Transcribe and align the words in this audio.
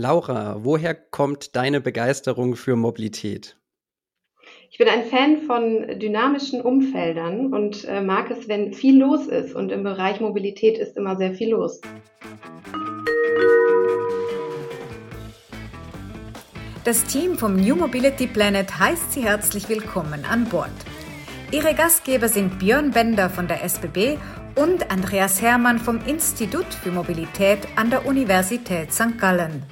Laura, 0.00 0.58
woher 0.62 0.94
kommt 0.94 1.56
deine 1.56 1.80
Begeisterung 1.80 2.54
für 2.54 2.76
Mobilität? 2.76 3.56
Ich 4.70 4.78
bin 4.78 4.86
ein 4.86 5.06
Fan 5.06 5.40
von 5.42 5.98
dynamischen 5.98 6.60
Umfeldern 6.60 7.52
und 7.52 7.84
äh, 7.84 8.00
mag 8.00 8.30
es, 8.30 8.46
wenn 8.46 8.72
viel 8.72 8.96
los 8.96 9.26
ist. 9.26 9.56
Und 9.56 9.72
im 9.72 9.82
Bereich 9.82 10.20
Mobilität 10.20 10.78
ist 10.78 10.96
immer 10.96 11.16
sehr 11.16 11.34
viel 11.34 11.50
los. 11.50 11.80
Das 16.84 17.02
Team 17.06 17.36
vom 17.36 17.56
New 17.56 17.74
Mobility 17.74 18.28
Planet 18.28 18.78
heißt 18.78 19.14
Sie 19.14 19.24
herzlich 19.24 19.68
willkommen 19.68 20.24
an 20.24 20.44
Bord. 20.44 20.70
Ihre 21.50 21.74
Gastgeber 21.74 22.28
sind 22.28 22.60
Björn 22.60 22.92
Bender 22.92 23.30
von 23.30 23.48
der 23.48 23.64
SBB 23.64 24.16
und 24.54 24.92
Andreas 24.92 25.42
Hermann 25.42 25.80
vom 25.80 25.98
Institut 26.06 26.72
für 26.72 26.92
Mobilität 26.92 27.66
an 27.74 27.90
der 27.90 28.06
Universität 28.06 28.92
St. 28.92 29.18
Gallen. 29.18 29.64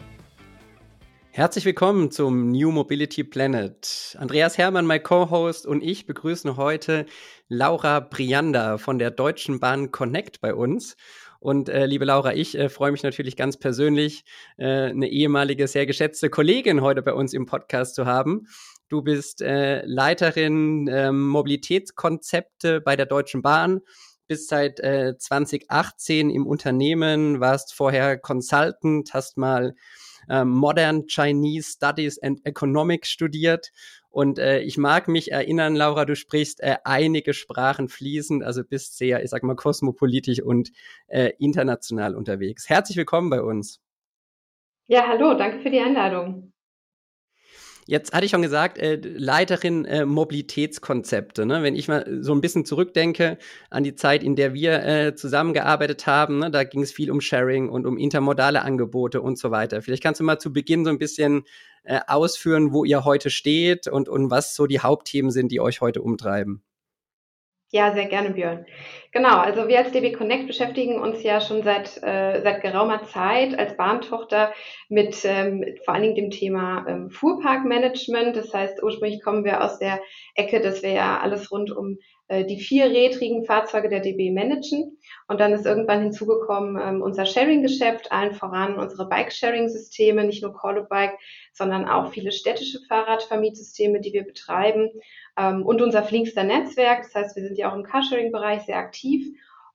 Herzlich 1.37 1.67
willkommen 1.67 2.11
zum 2.11 2.51
New 2.51 2.71
Mobility 2.71 3.23
Planet. 3.23 4.17
Andreas 4.19 4.57
Hermann, 4.57 4.87
mein 4.87 5.03
Co-Host 5.03 5.67
und 5.67 5.83
ich 5.83 6.07
begrüßen 6.07 6.57
heute 6.57 7.05
Laura 7.47 8.01
Brianda 8.01 8.79
von 8.79 8.99
der 8.99 9.11
Deutschen 9.11 9.61
Bahn 9.61 9.91
Connect 9.91 10.41
bei 10.41 10.55
uns. 10.55 10.97
Und 11.39 11.69
äh, 11.69 11.85
liebe 11.85 12.07
Laura, 12.07 12.33
ich 12.33 12.57
äh, 12.57 12.71
freue 12.71 12.91
mich 12.91 13.03
natürlich 13.03 13.37
ganz 13.37 13.59
persönlich, 13.59 14.25
äh, 14.57 14.85
eine 14.87 15.11
ehemalige, 15.11 15.69
sehr 15.69 15.85
geschätzte 15.85 16.31
Kollegin 16.31 16.81
heute 16.81 17.03
bei 17.03 17.13
uns 17.13 17.35
im 17.35 17.45
Podcast 17.45 17.97
zu 17.97 18.07
haben. 18.07 18.47
Du 18.89 19.03
bist 19.03 19.43
äh, 19.43 19.85
Leiterin 19.85 20.89
ähm, 20.91 21.29
Mobilitätskonzepte 21.29 22.81
bei 22.81 22.97
der 22.97 23.05
Deutschen 23.05 23.43
Bahn, 23.43 23.83
bist 24.27 24.49
seit 24.49 24.81
äh, 24.81 25.19
2018 25.19 26.31
im 26.31 26.47
Unternehmen, 26.47 27.41
warst 27.41 27.75
vorher 27.75 28.17
Consultant, 28.17 29.13
hast 29.13 29.37
mal 29.37 29.75
ähm, 30.29 30.51
Modern 30.51 31.07
Chinese 31.07 31.73
Studies 31.73 32.19
and 32.19 32.45
Economics 32.45 33.11
studiert. 33.11 33.73
Und 34.11 34.39
äh, 34.39 34.61
ich 34.61 34.79
mag 34.79 35.09
mich 35.09 35.33
erinnern, 35.33 35.75
Laura, 35.75 36.05
du 36.05 36.17
sprichst 36.17 36.63
äh, 36.63 36.77
einige 36.85 37.35
Sprachen 37.35 37.89
fließend, 37.89 38.43
also 38.43 38.65
bist 38.65 38.97
sehr, 38.97 39.23
ich 39.23 39.31
sag 39.31 39.43
mal, 39.43 39.57
kosmopolitisch 39.57 40.41
und 40.41 40.73
äh, 41.07 41.33
international 41.39 42.15
unterwegs. 42.15 42.69
Herzlich 42.69 42.97
willkommen 42.97 43.29
bei 43.29 43.43
uns. 43.43 43.81
Ja, 44.87 45.07
hallo, 45.07 45.35
danke 45.35 45.61
für 45.61 45.71
die 45.71 45.81
Einladung. 45.81 46.53
Jetzt 47.89 48.13
hatte 48.13 48.25
ich 48.25 48.33
schon 48.33 48.43
gesagt, 48.43 48.79
äh, 48.79 48.97
Leiterin 49.01 49.85
äh, 49.85 50.05
Mobilitätskonzepte. 50.05 51.47
Ne? 51.47 51.63
Wenn 51.63 51.77
ich 51.77 51.87
mal 51.87 52.05
so 52.21 52.35
ein 52.35 52.41
bisschen 52.41 52.65
zurückdenke 52.65 53.39
an 53.71 53.85
die 53.85 53.95
Zeit, 53.95 54.25
in 54.25 54.35
der 54.35 54.55
wir 54.55 54.85
äh, 54.85 55.15
zusammengearbeitet 55.15 56.05
haben, 56.05 56.41
ne? 56.41 56.51
da 56.51 56.65
ging 56.65 56.83
es 56.83 56.91
viel 56.91 57.13
um 57.13 57.21
Sharing 57.21 57.69
und 57.69 57.87
um 57.87 57.97
intermodale 57.97 58.63
Angebote 58.63 59.23
und 59.23 59.39
so 59.39 59.53
weiter. 59.53 59.83
Vielleicht 59.83 60.03
kannst 60.03 60.19
du 60.19 60.25
mal 60.25 60.41
zu 60.41 60.53
Beginn 60.53 60.85
so 60.85 60.91
ein 60.91 60.99
bisschen 60.99 61.45
äh, 61.85 62.01
ausführen, 62.09 62.73
wo 62.73 62.85
ihr 62.85 63.05
heute 63.05 63.31
steht 63.31 63.87
und, 63.87 64.09
und 64.09 64.33
was 64.33 64.57
so 64.57 64.67
die 64.67 64.81
Hauptthemen 64.81 65.31
sind, 65.31 65.53
die 65.53 65.61
euch 65.61 65.81
heute 65.81 66.03
umtreiben. 66.03 66.65
Ja, 67.77 67.93
sehr 67.93 68.07
gerne, 68.07 68.31
Björn. 68.31 68.65
Genau, 69.13 69.37
also 69.37 69.69
wir 69.69 69.77
als 69.77 69.93
DB 69.93 70.13
Connect 70.13 70.47
beschäftigen 70.47 70.99
uns 70.99 71.23
ja 71.23 71.43
schon 71.43 71.63
seit, 71.63 72.03
äh, 72.03 72.41
seit 72.43 72.63
geraumer 72.63 73.03
Zeit 73.03 73.59
als 73.59 73.77
Bahntochter 73.77 74.55
mit 74.89 75.15
ähm, 75.27 75.63
vor 75.85 75.93
allen 75.93 76.05
Dingen 76.05 76.15
dem 76.15 76.31
Thema 76.31 76.87
ähm, 76.89 77.11
Fuhrparkmanagement. 77.11 78.35
Das 78.35 78.55
heißt, 78.55 78.83
ursprünglich 78.83 79.23
kommen 79.23 79.45
wir 79.45 79.63
aus 79.63 79.79
der 79.79 80.01
Ecke, 80.37 80.63
dass 80.63 80.83
wir 80.83 80.93
ja 80.93 81.19
alles 81.21 81.53
rund 81.53 81.71
um 81.71 81.99
die 82.29 82.61
vierrädrigen 82.61 83.45
Fahrzeuge 83.45 83.89
der 83.89 84.01
DB 84.01 84.31
managen. 84.31 84.99
Und 85.29 85.41
dann 85.41 85.53
ist 85.53 85.67
irgendwann 85.67 86.03
hinzugekommen 86.03 86.81
ähm, 86.81 87.03
unser 87.03 87.27
Sharing-Geschäft, 87.27 88.11
allen 88.13 88.35
voran 88.35 88.79
unsere 88.79 89.09
Bike-Sharing-Systeme, 89.09 90.25
nicht 90.25 90.43
nur 90.43 90.57
Call 90.57 90.87
Bike, 90.89 91.19
sondern 91.53 91.89
auch 91.89 92.13
viele 92.13 92.33
städtische 92.33 92.81
Fahrradvermietsysteme, 92.89 94.01
die 94.01 94.13
wir 94.13 94.25
betreiben 94.25 94.91
ähm, 95.37 95.65
und 95.65 95.83
unser 95.83 96.03
flinkster 96.03 96.45
Netzwerk. 96.45 97.03
Das 97.03 97.15
heißt, 97.15 97.37
wir 97.37 97.45
sind 97.45 97.59
ja 97.59 97.71
auch 97.71 97.77
im 97.77 97.85
Carsharing-Bereich 97.85 98.63
sehr 98.63 98.79
aktiv. 98.79 99.29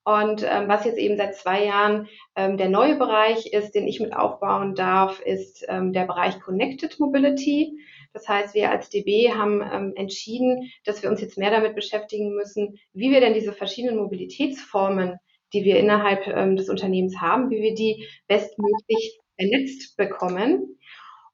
Und 0.03 0.43
ähm, 0.43 0.67
was 0.67 0.85
jetzt 0.85 0.97
eben 0.97 1.15
seit 1.15 1.35
zwei 1.35 1.65
Jahren 1.65 2.07
ähm, 2.35 2.57
der 2.57 2.69
neue 2.69 2.95
Bereich 2.95 3.53
ist, 3.53 3.75
den 3.75 3.87
ich 3.87 3.99
mit 3.99 4.15
aufbauen 4.15 4.73
darf, 4.73 5.19
ist 5.19 5.63
ähm, 5.67 5.93
der 5.93 6.05
Bereich 6.05 6.39
Connected 6.39 6.99
Mobility. 6.99 7.77
Das 8.13 8.27
heißt, 8.27 8.55
wir 8.55 8.71
als 8.71 8.89
DB 8.89 9.31
haben 9.33 9.61
ähm, 9.61 9.93
entschieden, 9.95 10.69
dass 10.85 11.01
wir 11.01 11.09
uns 11.09 11.21
jetzt 11.21 11.37
mehr 11.37 11.51
damit 11.51 11.75
beschäftigen 11.75 12.35
müssen, 12.35 12.77
wie 12.93 13.11
wir 13.11 13.21
denn 13.21 13.33
diese 13.33 13.53
verschiedenen 13.53 13.97
Mobilitätsformen, 13.97 15.17
die 15.53 15.63
wir 15.63 15.77
innerhalb 15.77 16.27
ähm, 16.27 16.55
des 16.55 16.69
Unternehmens 16.69 17.19
haben, 17.19 17.49
wie 17.49 17.61
wir 17.61 17.73
die 17.73 18.07
bestmöglich 18.27 19.19
vernetzt 19.37 19.97
bekommen. 19.97 20.77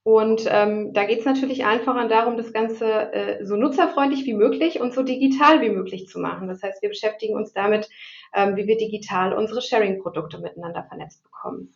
Und 0.03 0.47
ähm, 0.49 0.93
da 0.93 1.03
geht 1.03 1.19
es 1.19 1.25
natürlich 1.25 1.65
einfach 1.65 2.07
darum, 2.07 2.37
das 2.37 2.53
Ganze 2.53 3.11
äh, 3.11 3.45
so 3.45 3.57
nutzerfreundlich 3.57 4.25
wie 4.25 4.35
möglich 4.35 4.79
und 4.79 4.93
so 4.93 5.03
digital 5.03 5.61
wie 5.61 5.69
möglich 5.69 6.07
zu 6.07 6.19
machen. 6.19 6.47
Das 6.47 6.63
heißt, 6.63 6.81
wir 6.81 6.87
beschäftigen 6.87 7.35
uns 7.35 7.51
damit, 7.51 7.89
ähm, 8.33 8.55
wie 8.55 8.67
wir 8.67 8.77
digital 8.77 9.33
unsere 9.33 9.61
Sharing-Produkte 9.61 10.39
miteinander 10.39 10.85
vernetzt 10.87 11.23
bekommen. 11.23 11.73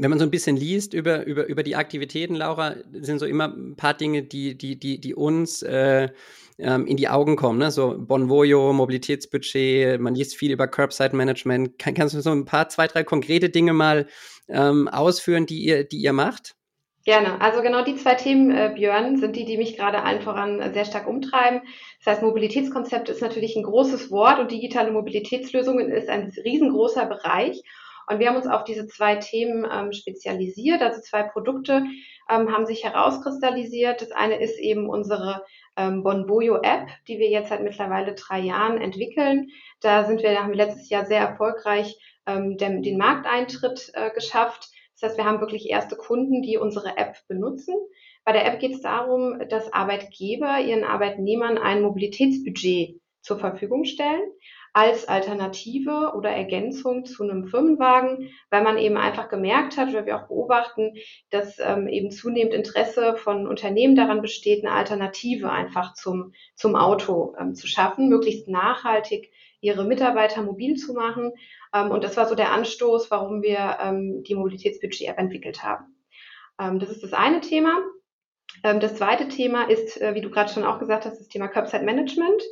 Wenn 0.00 0.10
man 0.10 0.18
so 0.20 0.24
ein 0.24 0.30
bisschen 0.30 0.56
liest 0.56 0.94
über, 0.94 1.26
über, 1.26 1.46
über 1.46 1.64
die 1.64 1.74
Aktivitäten, 1.74 2.36
Laura, 2.36 2.76
sind 2.92 3.18
so 3.18 3.26
immer 3.26 3.48
ein 3.48 3.74
paar 3.74 3.94
Dinge, 3.94 4.22
die, 4.22 4.56
die, 4.56 4.78
die, 4.78 5.00
die 5.00 5.14
uns 5.14 5.62
äh, 5.62 6.08
ähm, 6.58 6.86
in 6.86 6.96
die 6.96 7.08
Augen 7.08 7.34
kommen. 7.34 7.58
Ne? 7.58 7.70
So 7.72 7.96
Bonvoyo, 7.98 8.72
Mobilitätsbudget, 8.72 10.00
man 10.00 10.14
liest 10.14 10.36
viel 10.36 10.52
über 10.52 10.68
Curbside 10.68 11.16
Management. 11.16 11.78
Kann, 11.78 11.94
kannst 11.94 12.14
du 12.14 12.20
so 12.20 12.30
ein 12.30 12.44
paar, 12.44 12.68
zwei, 12.68 12.86
drei 12.86 13.02
konkrete 13.02 13.48
Dinge 13.48 13.72
mal 13.72 14.06
ähm, 14.48 14.86
ausführen, 14.88 15.46
die 15.46 15.64
ihr, 15.64 15.84
die 15.84 15.98
ihr 15.98 16.12
macht? 16.12 16.54
Gerne. 17.04 17.40
Also 17.40 17.62
genau 17.62 17.82
die 17.82 17.96
zwei 17.96 18.14
Themen, 18.14 18.50
äh, 18.50 18.72
Björn, 18.74 19.16
sind 19.16 19.34
die, 19.34 19.44
die 19.44 19.56
mich 19.56 19.76
gerade 19.76 20.02
allen 20.02 20.20
voran 20.20 20.72
sehr 20.74 20.84
stark 20.84 21.08
umtreiben. 21.08 21.62
Das 22.04 22.14
heißt, 22.14 22.22
Mobilitätskonzept 22.22 23.08
ist 23.08 23.22
natürlich 23.22 23.56
ein 23.56 23.62
großes 23.62 24.10
Wort 24.10 24.38
und 24.38 24.50
digitale 24.50 24.92
Mobilitätslösungen 24.92 25.90
ist 25.90 26.08
ein 26.08 26.32
riesengroßer 26.44 27.06
Bereich. 27.06 27.62
Und 28.08 28.18
wir 28.18 28.28
haben 28.28 28.36
uns 28.36 28.46
auf 28.46 28.64
diese 28.64 28.86
zwei 28.86 29.16
Themen 29.16 29.66
ähm, 29.70 29.92
spezialisiert. 29.92 30.82
Also 30.82 31.00
zwei 31.00 31.22
Produkte 31.22 31.84
ähm, 32.30 32.52
haben 32.52 32.66
sich 32.66 32.84
herauskristallisiert. 32.84 34.02
Das 34.02 34.12
eine 34.12 34.40
ist 34.40 34.58
eben 34.58 34.88
unsere 34.88 35.44
ähm, 35.76 36.02
Bonboyo 36.02 36.56
App, 36.62 36.88
die 37.06 37.18
wir 37.18 37.28
jetzt 37.28 37.50
seit 37.50 37.62
mittlerweile 37.62 38.14
drei 38.14 38.40
Jahren 38.40 38.80
entwickeln. 38.80 39.48
Da 39.80 40.04
sind 40.04 40.22
wir, 40.22 40.38
haben 40.38 40.50
wir 40.50 40.56
letztes 40.56 40.88
Jahr 40.88 41.06
sehr 41.06 41.20
erfolgreich 41.20 41.98
ähm, 42.26 42.56
den, 42.56 42.82
den 42.82 42.98
Markteintritt 42.98 43.90
äh, 43.94 44.10
geschafft 44.10 44.68
das 45.00 45.10
heißt, 45.10 45.18
wir 45.18 45.26
haben 45.26 45.40
wirklich 45.40 45.70
erste 45.70 45.94
Kunden, 45.96 46.42
die 46.42 46.58
unsere 46.58 46.96
App 46.96 47.16
benutzen. 47.28 47.74
Bei 48.24 48.32
der 48.32 48.46
App 48.46 48.58
geht 48.58 48.72
es 48.72 48.82
darum, 48.82 49.40
dass 49.48 49.72
Arbeitgeber 49.72 50.58
ihren 50.58 50.82
Arbeitnehmern 50.82 51.56
ein 51.56 51.82
Mobilitätsbudget 51.82 53.00
zur 53.22 53.38
Verfügung 53.38 53.84
stellen 53.84 54.22
als 54.72 55.08
Alternative 55.08 56.12
oder 56.16 56.30
Ergänzung 56.30 57.04
zu 57.04 57.22
einem 57.22 57.46
Firmenwagen, 57.46 58.30
weil 58.50 58.62
man 58.62 58.78
eben 58.78 58.96
einfach 58.96 59.28
gemerkt 59.28 59.76
hat, 59.76 59.88
oder 59.88 60.06
wir 60.06 60.16
auch 60.16 60.28
beobachten, 60.28 60.94
dass 61.30 61.58
ähm, 61.58 61.88
eben 61.88 62.10
zunehmend 62.10 62.54
Interesse 62.54 63.16
von 63.16 63.46
Unternehmen 63.46 63.96
daran 63.96 64.22
besteht, 64.22 64.64
eine 64.64 64.74
Alternative 64.74 65.50
einfach 65.50 65.94
zum, 65.94 66.32
zum 66.54 66.76
Auto 66.76 67.34
ähm, 67.38 67.54
zu 67.54 67.66
schaffen, 67.66 68.08
möglichst 68.08 68.48
nachhaltig 68.48 69.30
ihre 69.60 69.84
Mitarbeiter 69.84 70.42
mobil 70.42 70.76
zu 70.76 70.94
machen. 70.94 71.32
Ähm, 71.74 71.90
und 71.90 72.04
das 72.04 72.16
war 72.16 72.26
so 72.26 72.34
der 72.34 72.52
Anstoß, 72.52 73.10
warum 73.10 73.42
wir 73.42 73.78
ähm, 73.82 74.22
die 74.22 74.34
Mobilitätsbudget-App 74.34 75.18
entwickelt 75.18 75.62
haben. 75.62 75.96
Ähm, 76.60 76.78
das 76.78 76.90
ist 76.90 77.02
das 77.02 77.12
eine 77.12 77.40
Thema. 77.40 77.78
Ähm, 78.62 78.80
das 78.80 78.94
zweite 78.96 79.28
Thema 79.28 79.68
ist, 79.68 80.00
äh, 80.00 80.14
wie 80.14 80.20
du 80.20 80.30
gerade 80.30 80.52
schon 80.52 80.64
auch 80.64 80.78
gesagt 80.78 81.04
hast, 81.04 81.18
das 81.18 81.28
Thema 81.28 81.48
Curbside 81.48 81.84
Management. 81.84 82.42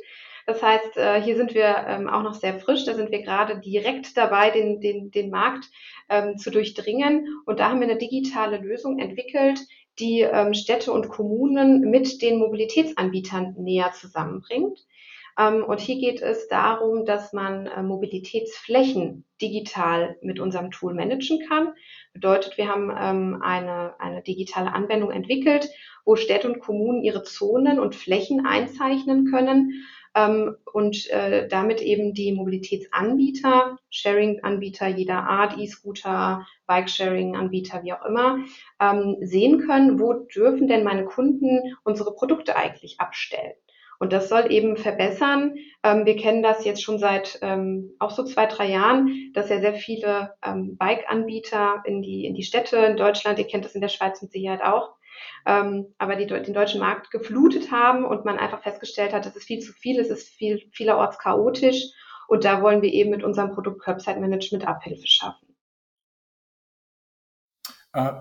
Das 0.47 0.63
heißt, 0.63 0.95
äh, 0.95 1.21
hier 1.21 1.35
sind 1.35 1.53
wir 1.53 1.75
ähm, 1.87 2.07
auch 2.07 2.23
noch 2.23 2.33
sehr 2.33 2.57
frisch. 2.57 2.85
Da 2.85 2.93
sind 2.93 3.11
wir 3.11 3.21
gerade 3.21 3.59
direkt 3.59 4.15
dabei, 4.15 4.49
den, 4.49 4.79
den, 4.79 5.11
den 5.11 5.29
Markt 5.29 5.65
ähm, 6.07 6.37
zu 6.37 6.51
durchdringen. 6.51 7.27
Und 7.45 7.59
da 7.59 7.69
haben 7.69 7.81
wir 7.81 7.89
eine 7.89 7.97
digitale 7.97 8.57
Lösung 8.57 8.97
entwickelt, 8.97 9.59
die 9.99 10.21
ähm, 10.21 10.53
Städte 10.53 10.93
und 10.93 11.09
Kommunen 11.09 11.81
mit 11.81 12.21
den 12.21 12.39
Mobilitätsanbietern 12.39 13.55
näher 13.57 13.91
zusammenbringt. 13.91 14.79
Ähm, 15.37 15.65
und 15.65 15.81
hier 15.81 15.99
geht 15.99 16.21
es 16.21 16.47
darum, 16.47 17.05
dass 17.05 17.33
man 17.33 17.67
äh, 17.67 17.83
Mobilitätsflächen 17.83 19.25
digital 19.41 20.15
mit 20.21 20.39
unserem 20.39 20.71
Tool 20.71 20.93
managen 20.93 21.45
kann. 21.49 21.73
Bedeutet, 22.13 22.57
wir 22.57 22.69
haben 22.69 22.89
ähm, 22.97 23.41
eine, 23.41 23.99
eine 23.99 24.21
digitale 24.21 24.71
Anwendung 24.71 25.11
entwickelt, 25.11 25.67
wo 26.05 26.15
Städte 26.15 26.49
und 26.49 26.61
Kommunen 26.61 27.03
ihre 27.03 27.23
Zonen 27.23 27.81
und 27.81 27.95
Flächen 27.95 28.45
einzeichnen 28.45 29.29
können 29.29 29.83
und 30.73 31.09
äh, 31.09 31.47
damit 31.47 31.81
eben 31.81 32.13
die 32.13 32.31
Mobilitätsanbieter, 32.31 33.77
Sharing-Anbieter 33.89 34.87
jeder 34.87 35.23
Art, 35.23 35.57
E-Scooter, 35.57 36.45
Bike-Sharing-Anbieter, 36.65 37.83
wie 37.83 37.93
auch 37.93 38.05
immer, 38.05 38.39
sehen 39.21 39.65
können, 39.65 39.99
wo 39.99 40.13
dürfen 40.13 40.67
denn 40.67 40.83
meine 40.83 41.05
Kunden 41.05 41.75
unsere 41.83 42.13
Produkte 42.13 42.55
eigentlich 42.55 42.99
abstellen. 42.99 43.53
Und 43.99 44.13
das 44.13 44.29
soll 44.29 44.51
eben 44.51 44.77
verbessern. 44.77 45.55
Ähm, 45.83 46.05
wir 46.05 46.15
kennen 46.15 46.43
das 46.43 46.65
jetzt 46.65 46.83
schon 46.83 46.99
seit 46.99 47.39
ähm, 47.41 47.95
auch 47.99 48.11
so 48.11 48.23
zwei, 48.23 48.45
drei 48.45 48.69
Jahren, 48.69 49.31
dass 49.33 49.49
ja 49.49 49.59
sehr 49.59 49.73
viele 49.73 50.35
ähm, 50.43 50.77
Bike-Anbieter 50.77 51.83
in 51.85 52.01
die, 52.01 52.25
in 52.25 52.35
die 52.35 52.43
Städte 52.43 52.77
in 52.77 52.97
Deutschland, 52.97 53.39
ihr 53.39 53.47
kennt 53.47 53.65
das 53.65 53.75
in 53.75 53.81
der 53.81 53.89
Schweiz 53.89 54.21
mit 54.21 54.31
Sicherheit 54.31 54.61
auch, 54.61 54.96
ähm, 55.45 55.93
aber 55.97 56.15
die 56.15 56.27
den 56.27 56.53
deutschen 56.53 56.79
Markt 56.79 57.11
geflutet 57.11 57.71
haben 57.71 58.05
und 58.05 58.25
man 58.25 58.37
einfach 58.37 58.63
festgestellt 58.63 59.13
hat, 59.13 59.25
es 59.25 59.35
ist 59.35 59.45
viel 59.45 59.59
zu 59.59 59.73
viel, 59.73 59.99
es 59.99 60.09
ist 60.09 60.29
viel, 60.29 60.61
vielerorts 60.71 61.19
chaotisch. 61.19 61.83
Und 62.27 62.43
da 62.43 62.61
wollen 62.61 62.81
wir 62.81 62.91
eben 62.91 63.11
mit 63.11 63.23
unserem 63.23 63.51
Produkt 63.51 63.81
Curbside 63.81 64.19
Management 64.19 64.67
Abhilfe 64.67 65.07
schaffen. 65.07 65.47
Äh, 67.93 68.11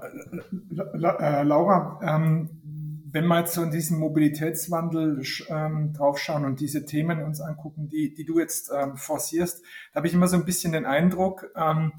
äh, 0.78 1.43
Laura, 1.43 2.00
ähm, 2.02 2.62
wenn 3.10 3.26
wir 3.26 3.40
jetzt 3.40 3.54
so 3.54 3.62
in 3.62 3.70
diesen 3.70 3.99
Mobilitätswandel 3.99 5.22
ähm, 5.49 5.92
draufschauen 5.92 6.44
und 6.44 6.60
diese 6.60 6.84
Themen 6.84 7.22
uns 7.22 7.40
angucken, 7.40 7.88
die, 7.88 8.14
die 8.14 8.25
du 8.25 8.38
jetzt 8.38 8.70
ähm, 8.75 8.96
forcierst, 8.96 9.64
da 9.92 9.99
habe 9.99 10.06
ich 10.06 10.14
immer 10.14 10.28
so 10.28 10.37
ein 10.37 10.44
bisschen 10.44 10.72
den 10.72 10.87
Eindruck, 10.87 11.50
ähm, 11.56 11.92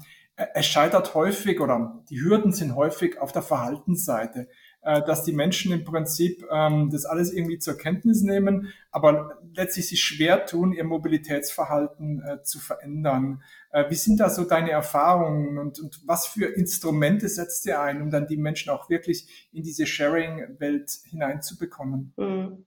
es 0.54 0.66
scheitert 0.66 1.14
häufig 1.14 1.60
oder 1.60 2.02
die 2.08 2.20
Hürden 2.20 2.52
sind 2.52 2.76
häufig 2.76 3.20
auf 3.20 3.32
der 3.32 3.42
Verhaltensseite. 3.42 4.48
Äh, 4.82 5.02
dass 5.02 5.24
die 5.24 5.32
Menschen 5.32 5.72
im 5.72 5.84
Prinzip 5.84 6.46
ähm, 6.52 6.88
das 6.90 7.04
alles 7.04 7.32
irgendwie 7.32 7.58
zur 7.58 7.76
Kenntnis 7.76 8.22
nehmen, 8.22 8.72
aber 8.92 9.38
letztlich 9.52 9.88
sich 9.88 10.00
schwer 10.00 10.46
tun, 10.46 10.72
ihr 10.72 10.84
Mobilitätsverhalten 10.84 12.22
äh, 12.22 12.42
zu 12.44 12.60
verändern. 12.60 13.42
Äh, 13.72 13.90
wie 13.90 13.96
sind 13.96 14.20
da 14.20 14.30
so 14.30 14.44
deine 14.44 14.70
Erfahrungen 14.70 15.58
und, 15.58 15.80
und 15.80 16.00
was 16.06 16.28
für 16.28 16.46
Instrumente 16.46 17.28
setzt 17.28 17.66
ihr 17.66 17.80
ein, 17.80 18.00
um 18.02 18.10
dann 18.10 18.28
die 18.28 18.36
Menschen 18.36 18.70
auch 18.70 18.88
wirklich 18.88 19.48
in 19.52 19.64
diese 19.64 19.84
Sharing-Welt 19.84 20.90
hineinzubekommen? 21.10 22.14
Mhm. 22.16 22.64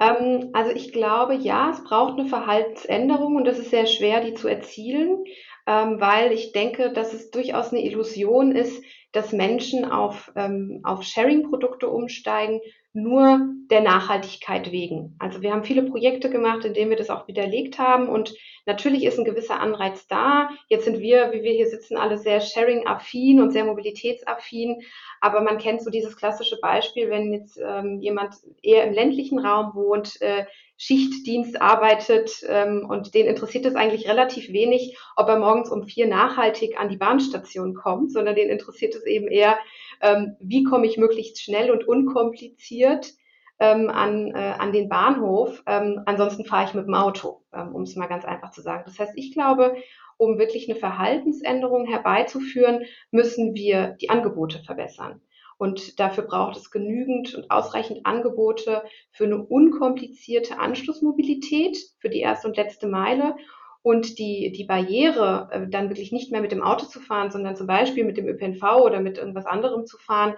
Ähm, 0.00 0.50
also 0.52 0.72
ich 0.72 0.92
glaube, 0.92 1.36
ja, 1.36 1.70
es 1.70 1.84
braucht 1.84 2.18
eine 2.18 2.28
Verhaltensänderung 2.28 3.36
und 3.36 3.46
es 3.46 3.60
ist 3.60 3.70
sehr 3.70 3.86
schwer, 3.86 4.20
die 4.20 4.34
zu 4.34 4.48
erzielen, 4.48 5.22
ähm, 5.68 6.00
weil 6.00 6.32
ich 6.32 6.50
denke, 6.50 6.92
dass 6.92 7.14
es 7.14 7.30
durchaus 7.30 7.70
eine 7.70 7.84
Illusion 7.84 8.50
ist, 8.50 8.82
dass 9.16 9.32
Menschen 9.32 9.84
auf, 9.86 10.30
ähm, 10.36 10.80
auf 10.82 11.02
Sharing-Produkte 11.02 11.88
umsteigen, 11.88 12.60
nur 12.96 13.50
der 13.70 13.82
Nachhaltigkeit 13.82 14.72
wegen. 14.72 15.16
Also 15.18 15.42
wir 15.42 15.52
haben 15.52 15.64
viele 15.64 15.82
Projekte 15.82 16.30
gemacht, 16.30 16.64
in 16.64 16.72
denen 16.72 16.90
wir 16.90 16.96
das 16.96 17.10
auch 17.10 17.28
widerlegt 17.28 17.78
haben 17.78 18.08
und 18.08 18.34
natürlich 18.64 19.04
ist 19.04 19.18
ein 19.18 19.24
gewisser 19.24 19.60
Anreiz 19.60 20.06
da. 20.06 20.48
Jetzt 20.68 20.86
sind 20.86 21.00
wir, 21.00 21.32
wie 21.32 21.42
wir 21.42 21.52
hier 21.52 21.68
sitzen, 21.68 21.96
alle 21.96 22.16
sehr 22.16 22.40
sharing-affin 22.40 23.42
und 23.42 23.50
sehr 23.50 23.64
mobilitätsaffin, 23.64 24.82
aber 25.20 25.42
man 25.42 25.58
kennt 25.58 25.82
so 25.82 25.90
dieses 25.90 26.16
klassische 26.16 26.58
Beispiel, 26.60 27.10
wenn 27.10 27.32
jetzt 27.32 27.60
ähm, 27.62 28.00
jemand 28.00 28.36
eher 28.62 28.84
im 28.84 28.94
ländlichen 28.94 29.38
Raum 29.40 29.74
wohnt, 29.74 30.20
äh, 30.22 30.46
Schichtdienst 30.78 31.60
arbeitet 31.60 32.44
ähm, 32.48 32.86
und 32.88 33.14
den 33.14 33.26
interessiert 33.26 33.64
es 33.64 33.74
eigentlich 33.74 34.08
relativ 34.08 34.52
wenig, 34.52 34.96
ob 35.16 35.28
er 35.28 35.38
morgens 35.38 35.70
um 35.70 35.84
vier 35.84 36.06
nachhaltig 36.06 36.78
an 36.78 36.90
die 36.90 36.98
Bahnstation 36.98 37.74
kommt, 37.74 38.12
sondern 38.12 38.34
den 38.34 38.50
interessiert 38.50 38.94
es 38.94 39.06
eben 39.06 39.28
eher, 39.28 39.58
ähm, 40.00 40.36
wie 40.40 40.64
komme 40.64 40.86
ich 40.86 40.98
möglichst 40.98 41.42
schnell 41.42 41.70
und 41.70 41.86
unkompliziert 41.86 43.12
ähm, 43.58 43.90
an, 43.90 44.28
äh, 44.34 44.54
an 44.58 44.72
den 44.72 44.88
Bahnhof. 44.88 45.62
Ähm, 45.66 46.02
ansonsten 46.06 46.44
fahre 46.44 46.66
ich 46.66 46.74
mit 46.74 46.86
dem 46.86 46.94
Auto, 46.94 47.42
ähm, 47.54 47.74
um 47.74 47.82
es 47.82 47.96
mal 47.96 48.06
ganz 48.06 48.24
einfach 48.24 48.50
zu 48.50 48.60
sagen. 48.60 48.84
Das 48.86 48.98
heißt, 48.98 49.12
ich 49.16 49.32
glaube, 49.32 49.76
um 50.18 50.38
wirklich 50.38 50.68
eine 50.68 50.78
Verhaltensänderung 50.78 51.86
herbeizuführen, 51.86 52.84
müssen 53.10 53.54
wir 53.54 53.96
die 54.00 54.10
Angebote 54.10 54.60
verbessern. 54.60 55.20
Und 55.58 55.98
dafür 55.98 56.24
braucht 56.24 56.56
es 56.56 56.70
genügend 56.70 57.34
und 57.34 57.50
ausreichend 57.50 58.04
Angebote 58.04 58.82
für 59.10 59.24
eine 59.24 59.42
unkomplizierte 59.42 60.58
Anschlussmobilität 60.58 61.78
für 61.98 62.10
die 62.10 62.20
erste 62.20 62.48
und 62.48 62.56
letzte 62.56 62.86
Meile. 62.86 63.36
Und 63.86 64.18
die, 64.18 64.50
die 64.50 64.64
Barriere, 64.64 65.48
äh, 65.52 65.68
dann 65.68 65.90
wirklich 65.90 66.10
nicht 66.10 66.32
mehr 66.32 66.40
mit 66.40 66.50
dem 66.50 66.60
Auto 66.60 66.86
zu 66.86 66.98
fahren, 66.98 67.30
sondern 67.30 67.54
zum 67.54 67.68
Beispiel 67.68 68.02
mit 68.02 68.16
dem 68.16 68.26
ÖPNV 68.26 68.80
oder 68.82 68.98
mit 68.98 69.16
irgendwas 69.16 69.46
anderem 69.46 69.86
zu 69.86 69.96
fahren, 69.96 70.34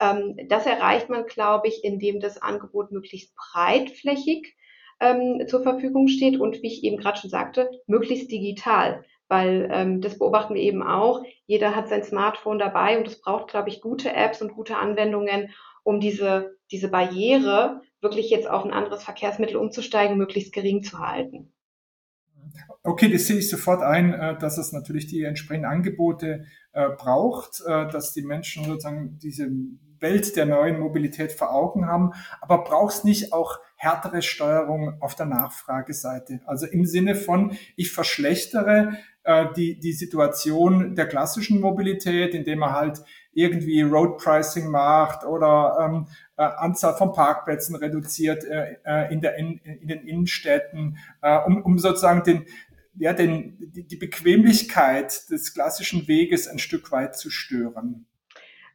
ähm, 0.00 0.36
das 0.50 0.66
erreicht 0.66 1.08
man, 1.08 1.24
glaube 1.24 1.68
ich, 1.68 1.82
indem 1.82 2.20
das 2.20 2.42
Angebot 2.42 2.92
möglichst 2.92 3.34
breitflächig 3.36 4.54
ähm, 5.00 5.46
zur 5.48 5.62
Verfügung 5.62 6.08
steht 6.08 6.38
und, 6.38 6.62
wie 6.62 6.66
ich 6.66 6.84
eben 6.84 6.98
gerade 6.98 7.18
schon 7.18 7.30
sagte, 7.30 7.70
möglichst 7.86 8.30
digital 8.30 9.02
weil 9.28 9.68
ähm, 9.72 10.00
das 10.00 10.18
beobachten 10.18 10.56
wir 10.56 10.62
eben 10.62 10.82
auch. 10.82 11.22
Jeder 11.46 11.76
hat 11.76 11.88
sein 11.88 12.02
Smartphone 12.02 12.58
dabei 12.58 12.98
und 12.98 13.06
es 13.06 13.20
braucht, 13.20 13.52
glaube 13.52 13.68
ich, 13.68 13.80
gute 13.80 14.12
Apps 14.12 14.42
und 14.42 14.54
gute 14.54 14.76
Anwendungen, 14.76 15.54
um 15.84 16.00
diese, 16.00 16.56
diese 16.72 16.90
Barriere 16.90 17.80
wirklich 18.00 18.28
jetzt 18.28 18.50
auf 18.50 18.64
ein 18.64 18.72
anderes 18.72 19.04
Verkehrsmittel 19.04 19.56
umzusteigen, 19.56 20.18
möglichst 20.18 20.52
gering 20.52 20.82
zu 20.82 20.98
halten. 20.98 21.52
Okay, 22.82 23.10
das 23.12 23.26
sehe 23.26 23.38
ich 23.38 23.50
sofort 23.50 23.82
ein, 23.82 24.14
äh, 24.14 24.38
dass 24.38 24.58
es 24.58 24.72
natürlich 24.72 25.06
die 25.06 25.22
entsprechenden 25.22 25.70
Angebote 25.70 26.44
äh, 26.72 26.88
braucht, 26.90 27.62
äh, 27.66 27.88
dass 27.88 28.12
die 28.12 28.22
Menschen 28.22 28.64
sozusagen 28.64 29.18
diese 29.18 29.48
Welt 29.98 30.34
der 30.36 30.46
neuen 30.46 30.80
Mobilität 30.80 31.32
vor 31.32 31.52
Augen 31.52 31.86
haben, 31.86 32.12
aber 32.40 32.64
brauchst 32.64 33.04
nicht 33.04 33.32
auch 33.32 33.58
härtere 33.80 34.20
Steuerung 34.20 35.00
auf 35.00 35.14
der 35.14 35.24
Nachfrageseite. 35.24 36.40
Also 36.44 36.66
im 36.66 36.84
Sinne 36.84 37.14
von, 37.14 37.56
ich 37.76 37.90
verschlechtere 37.90 38.92
äh, 39.24 39.46
die, 39.56 39.80
die 39.80 39.94
Situation 39.94 40.94
der 40.94 41.06
klassischen 41.06 41.62
Mobilität, 41.62 42.34
indem 42.34 42.58
man 42.58 42.72
halt 42.72 43.00
irgendwie 43.32 43.80
Road 43.80 44.18
Pricing 44.18 44.68
macht 44.70 45.24
oder 45.24 45.78
ähm, 45.80 46.06
äh, 46.36 46.42
Anzahl 46.42 46.94
von 46.94 47.12
Parkplätzen 47.12 47.74
reduziert 47.74 48.44
äh, 48.44 48.76
äh 48.84 49.10
in, 49.10 49.22
der, 49.22 49.36
in, 49.36 49.56
in 49.56 49.88
den 49.88 50.06
Innenstädten, 50.06 50.98
äh, 51.22 51.38
um, 51.38 51.62
um 51.62 51.78
sozusagen 51.78 52.22
den, 52.22 52.44
ja, 52.98 53.14
den, 53.14 53.56
die, 53.60 53.96
Bequemlichkeit 53.96 55.30
des 55.30 55.54
klassischen 55.54 56.06
Weges 56.06 56.48
ein 56.48 56.58
Stück 56.58 56.92
weit 56.92 57.16
zu 57.16 57.30
stören. 57.30 58.04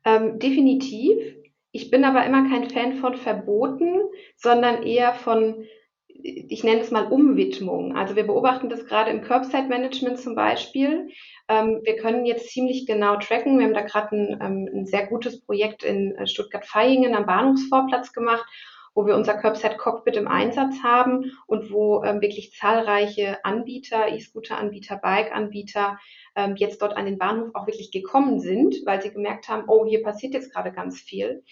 Ähm, 0.03 0.39
definitiv. 0.39 1.44
Ich 1.75 1.91
bin 1.91 2.05
aber 2.05 2.25
immer 2.25 2.47
kein 2.47 2.69
Fan 2.69 2.93
von 2.93 3.17
Verboten, 3.17 4.01
sondern 4.37 4.83
eher 4.83 5.13
von 5.13 5.65
ich 6.07 6.63
nenne 6.63 6.79
es 6.79 6.89
mal 6.89 7.11
Umwidmung. 7.11 7.97
Also 7.97 8.15
wir 8.15 8.25
beobachten 8.25 8.69
das 8.69 8.85
gerade 8.85 9.11
im 9.11 9.21
Curbside 9.21 9.67
Management 9.67 10.17
zum 10.17 10.35
Beispiel. 10.35 11.09
Ähm, 11.49 11.81
wir 11.83 11.97
können 11.97 12.25
jetzt 12.25 12.47
ziemlich 12.47 12.85
genau 12.85 13.17
tracken. 13.17 13.59
Wir 13.59 13.65
haben 13.65 13.73
da 13.73 13.81
gerade 13.81 14.15
ein, 14.15 14.39
ähm, 14.41 14.69
ein, 14.73 14.85
sehr 14.85 15.05
gutes 15.07 15.41
Projekt 15.41 15.83
in 15.83 16.15
äh, 16.15 16.25
Stuttgart-Vaihingen 16.25 17.13
am 17.13 17.25
Bahnhofsvorplatz 17.25 18.13
gemacht, 18.13 18.45
wo 18.95 19.05
wir 19.05 19.15
unser 19.15 19.35
Curbside 19.35 19.75
Cockpit 19.75 20.15
im 20.15 20.27
Einsatz 20.27 20.81
haben 20.81 21.31
und 21.45 21.71
wo 21.71 22.03
ähm, 22.03 22.21
wirklich 22.21 22.53
zahlreiche 22.53 23.43
Anbieter, 23.43 24.07
E-Scooter-Anbieter, 24.11 24.95
Bike-Anbieter 24.97 25.99
ähm, 26.35 26.55
jetzt 26.55 26.81
dort 26.81 26.95
an 26.97 27.05
den 27.05 27.17
Bahnhof 27.17 27.53
auch 27.53 27.67
wirklich 27.67 27.91
gekommen 27.91 28.39
sind, 28.39 28.77
weil 28.85 29.01
sie 29.01 29.11
gemerkt 29.11 29.49
haben, 29.49 29.65
oh, 29.67 29.85
hier 29.85 30.01
passiert 30.01 30.33
jetzt 30.33 30.51
gerade 30.51 30.71
ganz 30.71 30.99
viel. 30.99 31.43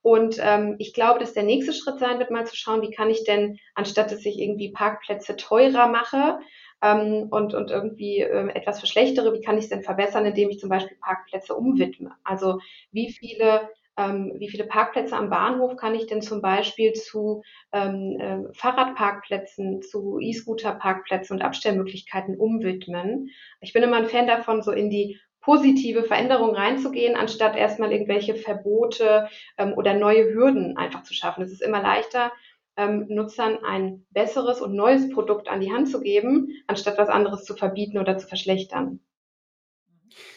Und 0.00 0.38
ähm, 0.40 0.76
ich 0.78 0.94
glaube, 0.94 1.18
dass 1.18 1.34
der 1.34 1.42
nächste 1.42 1.72
Schritt 1.72 1.98
sein 1.98 2.18
wird, 2.18 2.30
mal 2.30 2.46
zu 2.46 2.56
schauen, 2.56 2.80
wie 2.80 2.92
kann 2.92 3.10
ich 3.10 3.24
denn, 3.24 3.58
anstatt 3.74 4.10
dass 4.10 4.24
ich 4.24 4.38
irgendwie 4.38 4.70
Parkplätze 4.70 5.36
teurer 5.36 5.88
mache 5.88 6.38
ähm, 6.80 7.26
und, 7.30 7.54
und 7.54 7.70
irgendwie 7.70 8.20
ähm, 8.20 8.48
etwas 8.48 8.78
verschlechtere, 8.78 9.34
wie 9.34 9.40
kann 9.40 9.58
ich 9.58 9.64
es 9.64 9.70
denn 9.70 9.82
verbessern, 9.82 10.24
indem 10.24 10.48
ich 10.48 10.60
zum 10.60 10.70
Beispiel 10.70 10.96
Parkplätze 10.98 11.54
umwidme? 11.54 12.12
Also 12.24 12.60
wie 12.92 13.10
viele 13.10 13.68
ähm, 13.96 14.32
wie 14.36 14.48
viele 14.48 14.64
Parkplätze 14.64 15.16
am 15.16 15.30
Bahnhof 15.30 15.76
kann 15.76 15.94
ich 15.94 16.06
denn 16.06 16.22
zum 16.22 16.42
Beispiel 16.42 16.92
zu 16.92 17.42
ähm, 17.72 18.18
äh, 18.20 18.54
Fahrradparkplätzen, 18.54 19.82
zu 19.82 20.18
E-Scooter-Parkplätzen 20.20 21.36
und 21.36 21.42
Abstellmöglichkeiten 21.42 22.36
umwidmen. 22.36 23.30
Ich 23.60 23.72
bin 23.72 23.82
immer 23.82 23.96
ein 23.96 24.08
Fan 24.08 24.26
davon, 24.26 24.62
so 24.62 24.72
in 24.72 24.90
die 24.90 25.18
positive 25.40 26.02
Veränderung 26.02 26.54
reinzugehen, 26.54 27.16
anstatt 27.16 27.56
erstmal 27.56 27.92
irgendwelche 27.92 28.34
Verbote 28.34 29.28
ähm, 29.56 29.74
oder 29.74 29.94
neue 29.94 30.34
Hürden 30.34 30.76
einfach 30.76 31.04
zu 31.04 31.14
schaffen. 31.14 31.42
Es 31.42 31.52
ist 31.52 31.62
immer 31.62 31.80
leichter, 31.80 32.32
ähm, 32.76 33.06
Nutzern 33.08 33.58
ein 33.64 34.04
besseres 34.10 34.60
und 34.60 34.74
neues 34.74 35.08
Produkt 35.10 35.48
an 35.48 35.60
die 35.60 35.72
Hand 35.72 35.88
zu 35.88 36.00
geben, 36.00 36.48
anstatt 36.66 36.98
was 36.98 37.08
anderes 37.08 37.44
zu 37.44 37.54
verbieten 37.54 37.98
oder 37.98 38.18
zu 38.18 38.26
verschlechtern. 38.26 39.00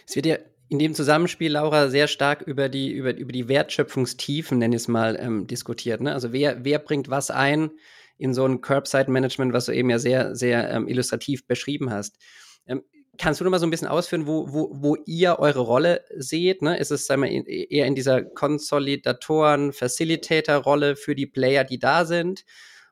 Es 0.08 0.16
wird 0.16 0.26
ja 0.26 0.38
in 0.70 0.80
dem 0.80 0.94
Zusammenspiel, 0.94 1.52
Laura, 1.52 1.90
sehr 1.90 2.08
stark 2.08 2.44
über 2.44 2.70
die, 2.70 2.92
über, 2.92 3.16
über 3.16 3.32
die 3.32 3.48
Wertschöpfungstiefen, 3.48 4.60
nenne 4.60 4.76
ich 4.76 4.84
es 4.84 4.88
mal, 4.88 5.18
ähm, 5.20 5.48
diskutiert. 5.48 6.00
Ne? 6.00 6.14
Also 6.14 6.32
wer, 6.32 6.64
wer 6.64 6.78
bringt 6.78 7.10
was 7.10 7.32
ein 7.32 7.72
in 8.18 8.36
so 8.36 8.46
ein 8.46 8.62
Curbside-Management, 8.62 9.52
was 9.52 9.66
du 9.66 9.72
eben 9.72 9.90
ja 9.90 9.98
sehr, 9.98 10.36
sehr 10.36 10.70
ähm, 10.70 10.88
illustrativ 10.88 11.48
beschrieben 11.48 11.90
hast. 11.90 12.20
Ähm, 12.68 12.84
Kannst 13.18 13.40
du 13.42 13.44
noch 13.44 13.50
mal 13.52 13.60
so 13.60 13.66
ein 13.68 13.72
bisschen 13.72 13.90
ausführen, 13.90 14.28
wo, 14.28 14.54
wo, 14.54 14.70
wo 14.72 14.96
ihr 15.06 15.40
eure 15.40 15.60
Rolle 15.60 16.06
seht? 16.16 16.62
Ne? 16.62 16.78
Ist 16.78 16.92
es 16.92 17.06
sagen 17.06 17.24
wir, 17.24 17.30
eher 17.30 17.86
in 17.86 17.96
dieser 17.96 18.22
Konsolidatoren-Facilitator-Rolle 18.22 20.96
für 20.96 21.16
die 21.16 21.28
Player, 21.28 21.66
die 21.66 21.80
da 21.80 22.06
sind? 22.06 22.46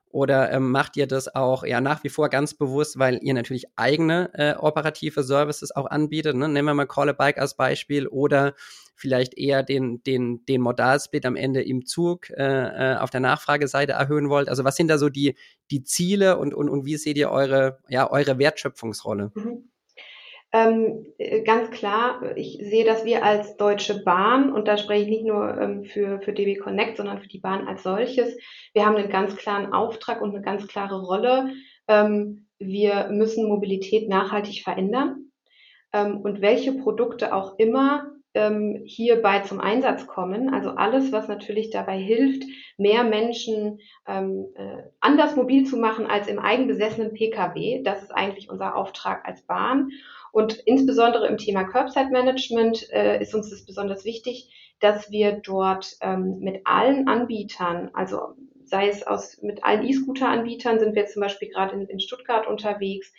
Oder 0.09 0.51
ähm, 0.51 0.71
macht 0.71 0.97
ihr 0.97 1.07
das 1.07 1.33
auch 1.33 1.63
ja 1.63 1.81
nach 1.81 2.03
wie 2.03 2.09
vor 2.09 2.29
ganz 2.29 2.53
bewusst, 2.53 2.97
weil 2.97 3.19
ihr 3.21 3.33
natürlich 3.33 3.65
eigene 3.75 4.31
äh, 4.33 4.55
operative 4.55 5.23
Services 5.23 5.75
auch 5.75 5.85
anbietet? 5.85 6.35
Ne? 6.35 6.47
Nehmen 6.47 6.67
wir 6.67 6.73
mal 6.73 6.87
Call 6.87 7.09
a 7.09 7.13
Bike 7.13 7.37
als 7.37 7.55
Beispiel 7.55 8.07
oder 8.07 8.53
vielleicht 8.95 9.37
eher 9.37 9.63
den, 9.63 10.01
den, 10.03 10.45
den 10.45 10.61
Modalsplit 10.61 11.25
am 11.25 11.35
Ende 11.35 11.61
im 11.61 11.85
Zug 11.85 12.29
äh, 12.31 12.93
äh, 12.93 12.97
auf 12.97 13.09
der 13.09 13.19
Nachfrageseite 13.19 13.93
erhöhen 13.93 14.29
wollt. 14.29 14.49
Also 14.49 14.63
was 14.63 14.75
sind 14.75 14.87
da 14.87 14.97
so 14.97 15.09
die, 15.09 15.35
die 15.71 15.83
Ziele 15.83 16.37
und, 16.37 16.53
und, 16.53 16.69
und 16.69 16.85
wie 16.85 16.97
seht 16.97 17.17
ihr 17.17 17.29
eure, 17.29 17.79
ja, 17.89 18.09
eure 18.09 18.39
Wertschöpfungsrolle? 18.39 19.31
Mhm. 19.35 19.69
Ähm, 20.53 21.05
äh, 21.17 21.43
ganz 21.43 21.71
klar, 21.71 22.35
ich 22.37 22.57
sehe, 22.61 22.85
dass 22.85 23.03
wir 23.03 23.23
als 23.23 23.57
Deutsche 23.57 24.03
Bahn, 24.03 24.51
und 24.51 24.67
da 24.67 24.77
spreche 24.77 25.03
ich 25.03 25.09
nicht 25.09 25.25
nur 25.25 25.59
ähm, 25.59 25.83
für, 25.83 26.21
für 26.21 26.31
DB 26.31 26.55
Connect, 26.55 26.97
sondern 26.97 27.19
für 27.19 27.27
die 27.27 27.39
Bahn 27.39 27.67
als 27.67 27.83
solches, 27.83 28.37
wir 28.73 28.85
haben 28.85 28.95
einen 28.95 29.09
ganz 29.09 29.35
klaren 29.35 29.73
Auftrag 29.73 30.21
und 30.21 30.33
eine 30.33 30.41
ganz 30.41 30.67
klare 30.67 31.01
Rolle. 31.01 31.53
Ähm, 31.87 32.47
wir 32.59 33.09
müssen 33.09 33.47
Mobilität 33.47 34.09
nachhaltig 34.09 34.63
verändern. 34.63 35.31
Ähm, 35.93 36.21
und 36.21 36.41
welche 36.41 36.73
Produkte 36.73 37.33
auch 37.33 37.59
immer 37.59 38.11
ähm, 38.33 38.83
hierbei 38.85 39.39
zum 39.39 39.59
Einsatz 39.59 40.05
kommen, 40.05 40.53
also 40.53 40.71
alles, 40.71 41.11
was 41.11 41.27
natürlich 41.27 41.71
dabei 41.71 41.97
hilft, 41.97 42.43
mehr 42.77 43.03
Menschen 43.03 43.79
ähm, 44.07 44.45
äh, 44.55 44.83
anders 44.99 45.35
mobil 45.35 45.65
zu 45.65 45.77
machen 45.77 46.05
als 46.05 46.27
im 46.27 46.39
eigenbesessenen 46.39 47.13
Pkw, 47.13 47.81
das 47.83 48.03
ist 48.03 48.11
eigentlich 48.11 48.49
unser 48.49 48.75
Auftrag 48.75 49.27
als 49.27 49.41
Bahn. 49.41 49.89
Und 50.31 50.53
insbesondere 50.65 51.27
im 51.27 51.37
Thema 51.37 51.63
Curbside 51.63 52.09
Management 52.09 52.89
äh, 52.91 53.21
ist 53.21 53.33
uns 53.33 53.49
das 53.49 53.65
besonders 53.65 54.05
wichtig, 54.05 54.51
dass 54.79 55.09
wir 55.11 55.41
dort 55.43 55.95
ähm, 56.01 56.39
mit 56.39 56.61
allen 56.65 57.07
Anbietern, 57.07 57.89
also 57.93 58.35
sei 58.63 58.89
es 58.89 59.05
aus 59.05 59.41
mit 59.41 59.63
allen 59.63 59.87
E-Scooter-Anbietern, 59.87 60.79
sind 60.79 60.95
wir 60.95 61.07
zum 61.07 61.21
Beispiel 61.21 61.49
gerade 61.49 61.75
in, 61.75 61.87
in 61.87 61.99
Stuttgart 61.99 62.47
unterwegs. 62.47 63.11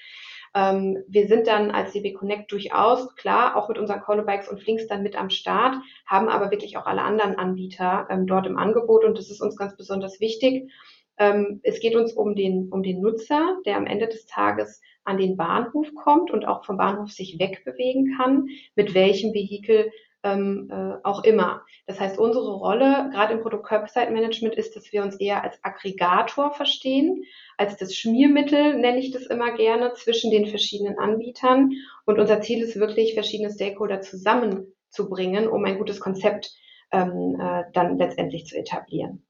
Ähm, 0.54 1.04
wir 1.08 1.26
sind 1.26 1.46
dann 1.46 1.70
als 1.70 1.92
DB 1.92 2.12
Connect 2.12 2.50
durchaus 2.52 3.14
klar 3.16 3.56
auch 3.56 3.68
mit 3.68 3.78
unseren 3.78 4.00
Callbikes 4.00 4.48
und 4.48 4.62
Flinks 4.62 4.86
dann 4.86 5.02
mit 5.02 5.16
am 5.16 5.30
Start, 5.30 5.76
haben 6.06 6.28
aber 6.28 6.50
wirklich 6.50 6.76
auch 6.76 6.86
alle 6.86 7.02
anderen 7.02 7.36
Anbieter 7.36 8.06
ähm, 8.10 8.26
dort 8.26 8.46
im 8.46 8.56
Angebot 8.56 9.04
und 9.04 9.18
das 9.18 9.30
ist 9.30 9.40
uns 9.40 9.56
ganz 9.56 9.76
besonders 9.76 10.20
wichtig. 10.20 10.70
Ähm, 11.18 11.60
es 11.62 11.80
geht 11.80 11.96
uns 11.96 12.12
um 12.12 12.34
den, 12.34 12.68
um 12.70 12.82
den 12.82 13.00
Nutzer, 13.00 13.58
der 13.66 13.76
am 13.76 13.86
Ende 13.86 14.06
des 14.06 14.26
Tages 14.26 14.80
an 15.04 15.18
den 15.18 15.36
Bahnhof 15.36 15.88
kommt 15.94 16.30
und 16.30 16.46
auch 16.46 16.64
vom 16.64 16.76
Bahnhof 16.76 17.10
sich 17.10 17.38
wegbewegen 17.38 18.16
kann, 18.16 18.48
mit 18.74 18.94
welchem 18.94 19.32
Vehikel 19.32 19.90
ähm, 20.22 20.68
äh, 20.70 20.98
auch 21.04 21.24
immer. 21.24 21.62
Das 21.86 22.00
heißt, 22.00 22.18
unsere 22.18 22.54
Rolle, 22.54 23.10
gerade 23.12 23.34
im 23.34 23.40
Produkt 23.40 23.66
Curbside 23.66 24.10
Management, 24.10 24.54
ist, 24.54 24.76
dass 24.76 24.92
wir 24.92 25.02
uns 25.02 25.16
eher 25.16 25.42
als 25.42 25.58
Aggregator 25.62 26.52
verstehen, 26.52 27.24
als 27.56 27.76
das 27.76 27.94
Schmiermittel, 27.94 28.78
nenne 28.78 28.98
ich 28.98 29.10
das 29.10 29.26
immer 29.26 29.52
gerne, 29.52 29.92
zwischen 29.94 30.30
den 30.30 30.46
verschiedenen 30.46 30.98
Anbietern. 30.98 31.72
Und 32.04 32.18
unser 32.18 32.40
Ziel 32.40 32.62
ist 32.62 32.78
wirklich, 32.78 33.14
verschiedene 33.14 33.50
Stakeholder 33.50 34.00
zusammenzubringen, 34.00 35.48
um 35.48 35.64
ein 35.64 35.78
gutes 35.78 36.00
Konzept 36.00 36.52
ähm, 36.90 37.38
äh, 37.40 37.64
dann 37.72 37.98
letztendlich 37.98 38.46
zu 38.46 38.56
etablieren. 38.56 39.27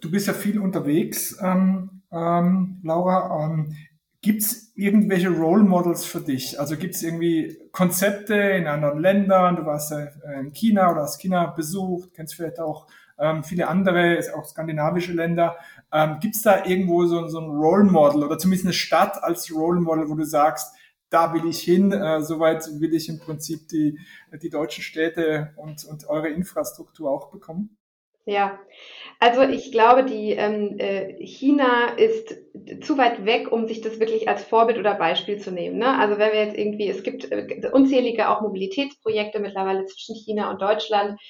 Du 0.00 0.10
bist 0.10 0.26
ja 0.26 0.32
viel 0.32 0.58
unterwegs, 0.58 1.38
ähm, 1.42 2.02
ähm, 2.12 2.80
Laura. 2.82 3.44
Ähm, 3.44 3.76
gibt 4.22 4.42
es 4.42 4.72
irgendwelche 4.74 5.30
Role 5.30 5.62
Models 5.62 6.04
für 6.04 6.20
dich? 6.20 6.58
Also 6.58 6.76
gibt 6.76 6.94
es 6.94 7.02
irgendwie 7.02 7.58
Konzepte 7.72 8.34
in 8.34 8.66
anderen 8.66 8.98
Ländern? 8.98 9.56
Du 9.56 9.66
warst 9.66 9.92
ja 9.92 10.08
in 10.40 10.52
China 10.52 10.90
oder 10.90 11.02
hast 11.02 11.20
China 11.20 11.46
besucht, 11.46 12.12
kennst 12.14 12.34
vielleicht 12.34 12.58
auch 12.58 12.86
ähm, 13.18 13.44
viele 13.44 13.68
andere, 13.68 14.20
auch 14.34 14.44
skandinavische 14.44 15.12
Länder. 15.12 15.56
Ähm, 15.92 16.18
gibt 16.20 16.34
es 16.34 16.42
da 16.42 16.64
irgendwo 16.64 17.06
so, 17.06 17.28
so 17.28 17.40
ein 17.40 17.48
Role 17.50 17.84
Model 17.84 18.24
oder 18.24 18.38
zumindest 18.38 18.66
eine 18.66 18.74
Stadt 18.74 19.22
als 19.22 19.54
Role 19.54 19.80
Model, 19.80 20.08
wo 20.08 20.14
du 20.14 20.24
sagst, 20.24 20.74
da 21.08 21.32
will 21.32 21.46
ich 21.46 21.60
hin, 21.60 21.92
äh, 21.92 22.20
soweit 22.20 22.68
will 22.80 22.94
ich 22.94 23.08
im 23.08 23.20
Prinzip 23.20 23.68
die, 23.68 23.98
die 24.42 24.50
deutschen 24.50 24.82
Städte 24.82 25.52
und, 25.56 25.84
und 25.84 26.08
eure 26.08 26.28
Infrastruktur 26.28 27.10
auch 27.10 27.30
bekommen? 27.30 27.76
Ja, 28.28 28.58
also 29.20 29.42
ich 29.42 29.70
glaube, 29.70 30.04
die 30.04 30.32
ähm, 30.32 30.78
äh, 30.78 31.14
China 31.24 31.90
ist 31.96 32.34
zu 32.82 32.98
weit 32.98 33.24
weg, 33.24 33.52
um 33.52 33.68
sich 33.68 33.80
das 33.80 34.00
wirklich 34.00 34.28
als 34.28 34.42
Vorbild 34.44 34.78
oder 34.78 34.94
Beispiel 34.94 35.38
zu 35.38 35.52
nehmen. 35.52 35.78
Ne? 35.78 35.96
Also 35.98 36.18
wenn 36.18 36.32
wir 36.32 36.44
jetzt 36.46 36.58
irgendwie, 36.58 36.88
es 36.88 37.04
gibt 37.04 37.30
äh, 37.30 37.70
unzählige 37.72 38.28
auch 38.28 38.40
Mobilitätsprojekte 38.42 39.38
mittlerweile 39.40 39.84
zwischen 39.86 40.16
China 40.16 40.50
und 40.50 40.60
Deutschland, 40.60 41.20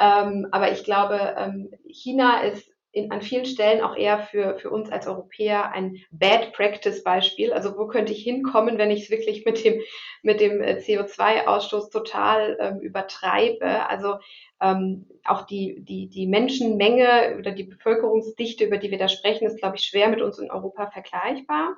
ähm, 0.00 0.48
aber 0.52 0.72
ich 0.72 0.84
glaube, 0.84 1.36
ähm, 1.38 1.70
China 1.88 2.40
ist 2.40 2.69
in, 2.92 3.10
an 3.10 3.22
vielen 3.22 3.44
Stellen 3.44 3.82
auch 3.82 3.96
eher 3.96 4.18
für, 4.18 4.58
für 4.58 4.70
uns 4.70 4.90
als 4.90 5.06
Europäer 5.06 5.72
ein 5.72 5.96
Bad 6.10 6.52
Practice 6.52 7.02
Beispiel. 7.04 7.52
Also 7.52 7.76
wo 7.76 7.86
könnte 7.86 8.12
ich 8.12 8.22
hinkommen, 8.22 8.78
wenn 8.78 8.90
ich 8.90 9.04
es 9.04 9.10
wirklich 9.10 9.44
mit 9.44 9.64
dem, 9.64 9.80
mit 10.22 10.40
dem 10.40 10.60
äh, 10.60 10.78
CO2-Ausstoß 10.78 11.90
total 11.90 12.56
ähm, 12.60 12.80
übertreibe? 12.80 13.88
Also 13.88 14.16
ähm, 14.60 15.06
auch 15.24 15.46
die, 15.46 15.80
die, 15.80 16.08
die 16.08 16.26
Menschenmenge 16.26 17.36
oder 17.38 17.52
die 17.52 17.64
Bevölkerungsdichte, 17.64 18.64
über 18.64 18.78
die 18.78 18.90
wir 18.90 18.98
da 18.98 19.08
sprechen, 19.08 19.46
ist, 19.46 19.58
glaube 19.58 19.76
ich, 19.76 19.84
schwer 19.84 20.08
mit 20.08 20.20
uns 20.20 20.38
in 20.38 20.50
Europa 20.50 20.90
vergleichbar. 20.90 21.76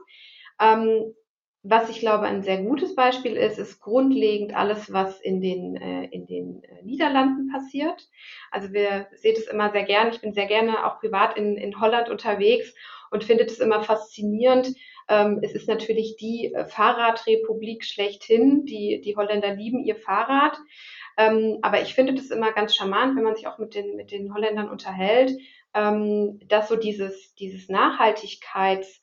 Ähm, 0.60 1.14
was 1.64 1.88
ich 1.88 2.00
glaube 2.00 2.24
ein 2.26 2.42
sehr 2.42 2.62
gutes 2.62 2.94
Beispiel 2.96 3.36
ist, 3.36 3.58
ist 3.58 3.80
grundlegend 3.80 4.54
alles, 4.54 4.92
was 4.92 5.20
in 5.20 5.40
den, 5.40 5.76
äh, 5.76 6.06
in 6.06 6.26
den 6.26 6.62
äh, 6.64 6.82
Niederlanden 6.82 7.50
passiert. 7.52 8.08
Also 8.50 8.72
wir 8.72 9.06
sehen 9.14 9.36
es 9.36 9.46
immer 9.46 9.70
sehr 9.70 9.84
gerne. 9.84 10.10
Ich 10.10 10.20
bin 10.20 10.34
sehr 10.34 10.46
gerne 10.46 10.84
auch 10.84 10.98
privat 10.98 11.36
in, 11.36 11.56
in 11.56 11.80
Holland 11.80 12.08
unterwegs 12.08 12.74
und 13.12 13.22
finde 13.22 13.44
es 13.44 13.60
immer 13.60 13.82
faszinierend. 13.84 14.74
Ähm, 15.08 15.38
es 15.42 15.52
ist 15.52 15.68
natürlich 15.68 16.16
die 16.16 16.52
äh, 16.52 16.64
Fahrradrepublik 16.64 17.84
schlechthin. 17.84 18.64
Die, 18.64 19.00
die 19.00 19.14
Holländer 19.14 19.54
lieben 19.54 19.84
ihr 19.84 19.96
Fahrrad. 19.96 20.58
Ähm, 21.16 21.58
aber 21.62 21.80
ich 21.82 21.94
finde 21.94 22.14
das 22.14 22.30
immer 22.30 22.52
ganz 22.52 22.74
charmant, 22.74 23.16
wenn 23.16 23.24
man 23.24 23.36
sich 23.36 23.46
auch 23.46 23.58
mit 23.58 23.76
den, 23.76 23.94
mit 23.94 24.10
den 24.10 24.34
Holländern 24.34 24.68
unterhält, 24.68 25.32
ähm, 25.74 26.40
dass 26.48 26.68
so 26.68 26.74
dieses, 26.74 27.34
dieses 27.36 27.68
Nachhaltigkeits- 27.68 28.98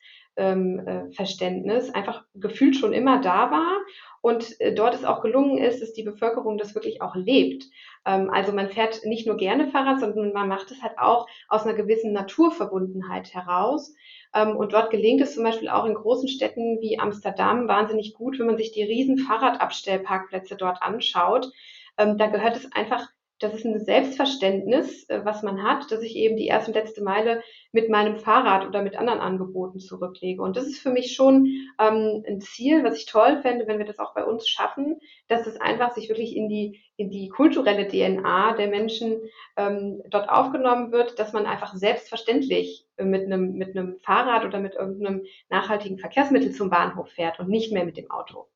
Verständnis 1.12 1.90
einfach 1.90 2.24
gefühlt 2.34 2.76
schon 2.76 2.92
immer 2.92 3.20
da 3.20 3.50
war 3.50 3.78
und 4.22 4.60
äh, 4.60 4.74
dort 4.74 4.94
es 4.94 5.04
auch 5.04 5.22
gelungen 5.22 5.58
ist, 5.58 5.80
dass 5.80 5.92
die 5.92 6.02
Bevölkerung 6.02 6.58
das 6.58 6.74
wirklich 6.74 7.00
auch 7.00 7.14
lebt. 7.14 7.64
Ähm, 8.04 8.30
also 8.30 8.52
man 8.52 8.68
fährt 8.68 9.04
nicht 9.04 9.26
nur 9.26 9.36
gerne 9.36 9.68
Fahrrad, 9.68 10.00
sondern 10.00 10.32
man 10.32 10.48
macht 10.48 10.70
es 10.70 10.82
halt 10.82 10.98
auch 10.98 11.26
aus 11.48 11.64
einer 11.64 11.74
gewissen 11.74 12.12
Naturverbundenheit 12.12 13.32
heraus. 13.32 13.94
Ähm, 14.34 14.56
und 14.56 14.72
dort 14.72 14.90
gelingt 14.90 15.22
es 15.22 15.34
zum 15.34 15.44
Beispiel 15.44 15.68
auch 15.68 15.86
in 15.86 15.94
großen 15.94 16.28
Städten 16.28 16.80
wie 16.80 16.98
Amsterdam 16.98 17.66
wahnsinnig 17.68 18.14
gut, 18.14 18.38
wenn 18.38 18.46
man 18.46 18.58
sich 18.58 18.72
die 18.72 18.82
riesen 18.82 19.18
Fahrradabstellparkplätze 19.18 20.56
dort 20.56 20.82
anschaut. 20.82 21.50
Ähm, 21.96 22.18
da 22.18 22.26
gehört 22.26 22.56
es 22.56 22.70
einfach 22.72 23.08
das 23.40 23.54
ist 23.54 23.64
ein 23.64 23.82
Selbstverständnis, 23.84 25.08
äh, 25.08 25.24
was 25.24 25.42
man 25.42 25.62
hat, 25.62 25.90
dass 25.90 26.02
ich 26.02 26.14
eben 26.14 26.36
die 26.36 26.46
erste 26.46 26.70
und 26.70 26.74
letzte 26.76 27.02
Meile 27.02 27.42
mit 27.72 27.88
meinem 27.88 28.18
Fahrrad 28.18 28.66
oder 28.66 28.82
mit 28.82 28.96
anderen 28.96 29.18
Angeboten 29.18 29.80
zurücklege. 29.80 30.42
Und 30.42 30.56
das 30.56 30.66
ist 30.66 30.78
für 30.78 30.90
mich 30.90 31.14
schon 31.14 31.46
ähm, 31.80 32.22
ein 32.26 32.40
Ziel, 32.40 32.84
was 32.84 32.98
ich 32.98 33.06
toll 33.06 33.40
fände, 33.40 33.66
wenn 33.66 33.78
wir 33.78 33.86
das 33.86 33.98
auch 33.98 34.14
bei 34.14 34.24
uns 34.24 34.46
schaffen, 34.46 35.00
dass 35.26 35.46
es 35.46 35.60
einfach 35.60 35.92
sich 35.92 36.08
wirklich 36.08 36.36
in 36.36 36.48
die, 36.48 36.80
in 36.96 37.10
die 37.10 37.28
kulturelle 37.28 37.88
DNA 37.88 38.56
der 38.56 38.68
Menschen 38.68 39.16
ähm, 39.56 40.02
dort 40.10 40.28
aufgenommen 40.28 40.92
wird, 40.92 41.18
dass 41.18 41.32
man 41.32 41.46
einfach 41.46 41.74
selbstverständlich 41.74 42.86
mit 43.02 43.24
einem, 43.24 43.54
mit 43.54 43.76
einem 43.76 43.98
Fahrrad 44.00 44.44
oder 44.44 44.60
mit 44.60 44.74
irgendeinem 44.74 45.24
nachhaltigen 45.48 45.98
Verkehrsmittel 45.98 46.52
zum 46.52 46.68
Bahnhof 46.68 47.08
fährt 47.08 47.40
und 47.40 47.48
nicht 47.48 47.72
mehr 47.72 47.86
mit 47.86 47.96
dem 47.96 48.10
Auto. 48.10 48.46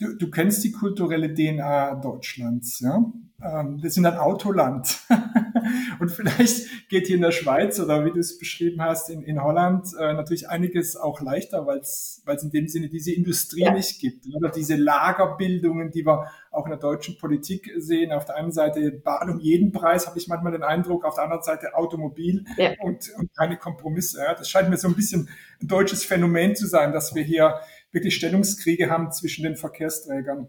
Du, 0.00 0.16
du 0.16 0.30
kennst 0.30 0.64
die 0.64 0.72
kulturelle 0.72 1.34
DNA 1.34 1.96
Deutschlands, 1.96 2.80
ja? 2.80 3.04
Ähm, 3.42 3.82
wir 3.82 3.90
sind 3.90 4.06
ein 4.06 4.16
Autoland. 4.16 4.98
und 6.00 6.10
vielleicht 6.10 6.88
geht 6.88 7.06
hier 7.06 7.16
in 7.16 7.22
der 7.22 7.32
Schweiz 7.32 7.78
oder 7.80 8.04
wie 8.06 8.10
du 8.10 8.18
es 8.18 8.38
beschrieben 8.38 8.82
hast, 8.82 9.10
in, 9.10 9.22
in 9.22 9.42
Holland 9.42 9.88
äh, 9.98 10.14
natürlich 10.14 10.48
einiges 10.48 10.96
auch 10.96 11.20
leichter, 11.20 11.66
weil 11.66 11.80
es 11.80 12.22
in 12.42 12.50
dem 12.50 12.68
Sinne 12.68 12.88
diese 12.88 13.12
Industrie 13.12 13.64
ja. 13.64 13.72
nicht 13.72 14.00
gibt. 14.00 14.26
Oder 14.34 14.48
diese 14.48 14.76
Lagerbildungen, 14.76 15.90
die 15.90 16.06
wir 16.06 16.30
auch 16.50 16.64
in 16.64 16.70
der 16.70 16.78
deutschen 16.78 17.18
Politik 17.18 17.70
sehen. 17.76 18.12
Auf 18.12 18.24
der 18.24 18.36
einen 18.36 18.52
Seite 18.52 18.92
Bahn 18.92 19.28
um 19.28 19.38
jeden 19.38 19.70
Preis, 19.70 20.06
habe 20.06 20.18
ich 20.18 20.28
manchmal 20.28 20.52
den 20.52 20.62
Eindruck, 20.62 21.04
auf 21.04 21.14
der 21.14 21.24
anderen 21.24 21.42
Seite 21.42 21.74
Automobil 21.74 22.44
ja. 22.56 22.72
und, 22.80 23.10
und 23.18 23.34
keine 23.36 23.58
Kompromisse. 23.58 24.20
Ja? 24.20 24.34
Das 24.34 24.48
scheint 24.48 24.70
mir 24.70 24.78
so 24.78 24.88
ein 24.88 24.94
bisschen 24.94 25.28
ein 25.62 25.68
deutsches 25.68 26.04
Phänomen 26.04 26.56
zu 26.56 26.66
sein, 26.66 26.92
dass 26.92 27.14
wir 27.14 27.22
hier 27.22 27.60
wirklich 27.92 28.14
Stellungskriege 28.14 28.90
haben 28.90 29.10
zwischen 29.12 29.44
den 29.44 29.56
Verkehrsträgern. 29.56 30.48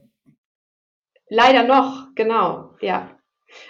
Leider 1.30 1.64
noch, 1.64 2.08
genau, 2.16 2.76
ja. 2.82 3.18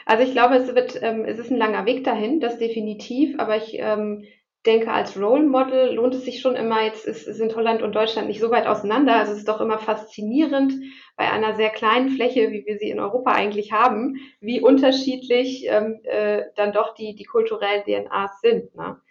Also 0.05 0.23
ich 0.23 0.31
glaube, 0.31 0.55
es 0.55 0.73
wird, 0.73 1.01
ähm, 1.01 1.25
es 1.25 1.39
ist 1.39 1.51
ein 1.51 1.57
langer 1.57 1.85
Weg 1.85 2.03
dahin, 2.03 2.39
das 2.39 2.57
definitiv, 2.57 3.39
aber 3.39 3.57
ich 3.57 3.77
ähm, 3.79 4.25
denke, 4.65 4.91
als 4.91 5.19
Role 5.19 5.43
Model 5.43 5.93
lohnt 5.93 6.13
es 6.13 6.25
sich 6.25 6.39
schon 6.39 6.55
immer, 6.55 6.83
jetzt 6.83 7.05
ist, 7.05 7.25
sind 7.25 7.55
Holland 7.55 7.81
und 7.81 7.95
Deutschland 7.95 8.27
nicht 8.27 8.39
so 8.39 8.51
weit 8.51 8.67
auseinander. 8.67 9.15
Also 9.15 9.31
es 9.31 9.39
ist 9.39 9.47
doch 9.47 9.61
immer 9.61 9.79
faszinierend 9.79 10.73
bei 11.15 11.31
einer 11.31 11.55
sehr 11.55 11.69
kleinen 11.69 12.09
Fläche, 12.09 12.51
wie 12.51 12.65
wir 12.65 12.77
sie 12.77 12.89
in 12.89 12.99
Europa 12.99 13.31
eigentlich 13.31 13.71
haben, 13.71 14.17
wie 14.39 14.61
unterschiedlich 14.61 15.65
ähm, 15.67 15.99
äh, 16.03 16.43
dann 16.55 16.73
doch 16.73 16.93
die, 16.93 17.15
die 17.15 17.25
kulturellen 17.25 17.83
DNAs 17.85 18.41
sind. 18.41 18.75
Ne? 18.75 19.01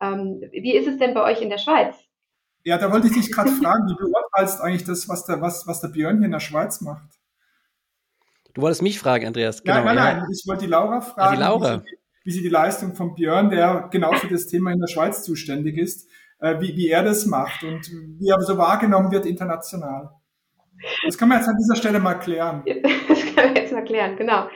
Ähm, 0.00 0.42
wie 0.52 0.76
ist 0.76 0.86
es 0.86 0.98
denn 0.98 1.14
bei 1.14 1.24
euch 1.24 1.42
in 1.42 1.50
der 1.50 1.58
Schweiz? 1.58 2.09
Ja, 2.64 2.78
da 2.78 2.92
wollte 2.92 3.06
ich 3.06 3.14
dich 3.14 3.32
gerade 3.32 3.50
fragen, 3.50 3.88
wie 3.88 3.94
beurteilst 3.94 4.60
eigentlich 4.60 4.84
das, 4.84 5.08
was 5.08 5.24
der, 5.24 5.40
was, 5.40 5.66
was 5.66 5.80
der 5.80 5.88
Björn 5.88 6.18
hier 6.18 6.26
in 6.26 6.32
der 6.32 6.40
Schweiz 6.40 6.80
macht? 6.80 7.08
Du 8.54 8.62
wolltest 8.62 8.82
mich 8.82 8.98
fragen, 8.98 9.26
Andreas. 9.26 9.62
Genau, 9.62 9.76
nein, 9.76 9.84
nein, 9.84 9.96
ja. 9.96 10.20
nein. 10.22 10.30
Ich 10.32 10.46
wollte 10.46 10.64
die 10.64 10.70
Laura 10.70 11.00
fragen, 11.00 11.20
ah, 11.20 11.30
die 11.36 11.40
Laura. 11.40 11.82
Wie, 11.82 11.88
sie, 11.88 11.96
wie, 12.24 12.30
sie, 12.32 12.42
die 12.42 12.48
Leistung 12.48 12.94
von 12.94 13.14
Björn, 13.14 13.50
der 13.50 13.88
genau 13.90 14.12
für 14.12 14.28
das 14.28 14.46
Thema 14.46 14.72
in 14.72 14.80
der 14.80 14.88
Schweiz 14.88 15.22
zuständig 15.22 15.78
ist, 15.78 16.08
äh, 16.40 16.60
wie, 16.60 16.76
wie 16.76 16.88
er 16.88 17.02
das 17.02 17.26
macht 17.26 17.62
und 17.62 17.88
wie 18.18 18.28
er 18.28 18.40
so 18.42 18.58
wahrgenommen 18.58 19.10
wird 19.10 19.24
international. 19.24 20.10
Das 21.04 21.18
kann 21.18 21.28
man 21.28 21.38
jetzt 21.38 21.48
an 21.48 21.56
dieser 21.56 21.76
Stelle 21.76 22.00
mal 22.00 22.14
klären. 22.14 22.64
Das 23.08 23.34
kann 23.34 23.46
man 23.46 23.56
jetzt 23.56 23.72
mal 23.72 23.84
klären, 23.84 24.16
genau. 24.16 24.48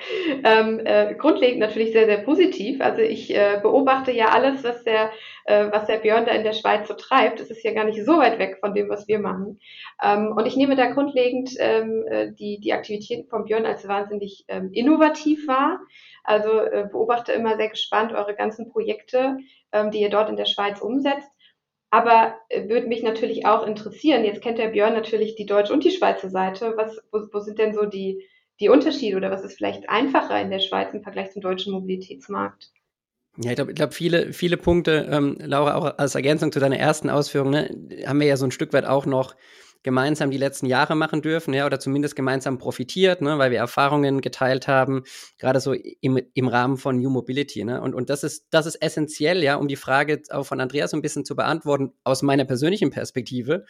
Ähm, 0.44 0.80
äh, 0.84 1.14
grundlegend 1.14 1.60
natürlich 1.60 1.92
sehr, 1.92 2.06
sehr 2.06 2.18
positiv. 2.18 2.80
Also 2.80 3.02
ich 3.02 3.34
äh, 3.34 3.58
beobachte 3.62 4.12
ja 4.12 4.26
alles, 4.26 4.64
was 4.64 4.84
der, 4.84 5.10
äh, 5.44 5.70
was 5.70 5.86
der 5.86 5.98
Björn 5.98 6.24
da 6.24 6.32
in 6.32 6.44
der 6.44 6.52
Schweiz 6.52 6.88
so 6.88 6.94
treibt. 6.94 7.40
Das 7.40 7.50
ist 7.50 7.64
ja 7.64 7.72
gar 7.72 7.84
nicht 7.84 8.04
so 8.04 8.18
weit 8.18 8.38
weg 8.38 8.58
von 8.60 8.74
dem, 8.74 8.88
was 8.88 9.08
wir 9.08 9.18
machen. 9.18 9.60
Ähm, 10.02 10.32
und 10.36 10.46
ich 10.46 10.56
nehme 10.56 10.76
da 10.76 10.90
grundlegend 10.90 11.50
ähm, 11.58 12.04
äh, 12.08 12.32
die, 12.32 12.58
die 12.60 12.72
Aktivitäten 12.72 13.28
von 13.28 13.44
Björn 13.44 13.66
als 13.66 13.86
wahnsinnig 13.88 14.44
ähm, 14.48 14.70
innovativ 14.72 15.46
wahr. 15.46 15.80
Also 16.22 16.58
äh, 16.60 16.88
beobachte 16.90 17.32
immer 17.32 17.56
sehr 17.56 17.68
gespannt 17.68 18.12
eure 18.12 18.34
ganzen 18.34 18.70
Projekte, 18.70 19.38
ähm, 19.72 19.90
die 19.90 20.00
ihr 20.00 20.10
dort 20.10 20.30
in 20.30 20.36
der 20.36 20.46
Schweiz 20.46 20.80
umsetzt. 20.80 21.30
Aber 21.94 22.34
äh, 22.48 22.68
würde 22.68 22.88
mich 22.88 23.04
natürlich 23.04 23.46
auch 23.46 23.64
interessieren, 23.64 24.24
jetzt 24.24 24.42
kennt 24.42 24.58
der 24.58 24.70
Björn 24.70 24.94
natürlich 24.94 25.36
die 25.36 25.46
deutsche 25.46 25.72
und 25.72 25.84
die 25.84 25.92
Schweizer 25.92 26.28
Seite. 26.28 26.74
Was, 26.76 26.98
wo, 27.12 27.20
wo 27.32 27.38
sind 27.38 27.60
denn 27.60 27.72
so 27.72 27.84
die, 27.84 28.26
die 28.58 28.68
Unterschiede 28.68 29.16
oder 29.16 29.30
was 29.30 29.44
ist 29.44 29.54
vielleicht 29.54 29.88
einfacher 29.88 30.40
in 30.40 30.50
der 30.50 30.58
Schweiz 30.58 30.92
im 30.92 31.04
Vergleich 31.04 31.30
zum 31.30 31.40
deutschen 31.40 31.72
Mobilitätsmarkt? 31.72 32.72
Ja, 33.36 33.50
ich 33.50 33.54
glaube, 33.54 33.70
ich 33.70 33.76
glaub, 33.76 33.94
viele, 33.94 34.32
viele 34.32 34.56
Punkte, 34.56 35.08
ähm, 35.08 35.38
Laura, 35.38 35.76
auch 35.76 35.96
als 35.96 36.16
Ergänzung 36.16 36.50
zu 36.50 36.58
deiner 36.58 36.80
ersten 36.80 37.10
Ausführung, 37.10 37.50
ne, 37.50 37.70
haben 38.08 38.18
wir 38.18 38.26
ja 38.26 38.36
so 38.36 38.44
ein 38.44 38.50
Stück 38.50 38.72
weit 38.72 38.86
auch 38.86 39.06
noch 39.06 39.36
gemeinsam 39.84 40.32
die 40.32 40.38
letzten 40.38 40.66
Jahre 40.66 40.96
machen 40.96 41.22
dürfen, 41.22 41.54
ja, 41.54 41.66
oder 41.66 41.78
zumindest 41.78 42.16
gemeinsam 42.16 42.58
profitiert, 42.58 43.20
ne, 43.20 43.38
weil 43.38 43.52
wir 43.52 43.58
Erfahrungen 43.58 44.20
geteilt 44.20 44.66
haben, 44.66 45.04
gerade 45.38 45.60
so 45.60 45.74
im, 45.74 46.20
im 46.32 46.48
Rahmen 46.48 46.78
von 46.78 46.98
New 46.98 47.10
Mobility, 47.10 47.64
ne. 47.64 47.80
Und, 47.80 47.94
und 47.94 48.10
das 48.10 48.24
ist, 48.24 48.46
das 48.50 48.66
ist 48.66 48.76
essentiell, 48.76 49.44
ja, 49.44 49.54
um 49.56 49.68
die 49.68 49.76
Frage 49.76 50.22
auch 50.30 50.44
von 50.44 50.60
Andreas 50.60 50.90
so 50.90 50.96
ein 50.96 51.02
bisschen 51.02 51.24
zu 51.24 51.36
beantworten, 51.36 51.92
aus 52.02 52.22
meiner 52.22 52.46
persönlichen 52.46 52.90
Perspektive, 52.90 53.66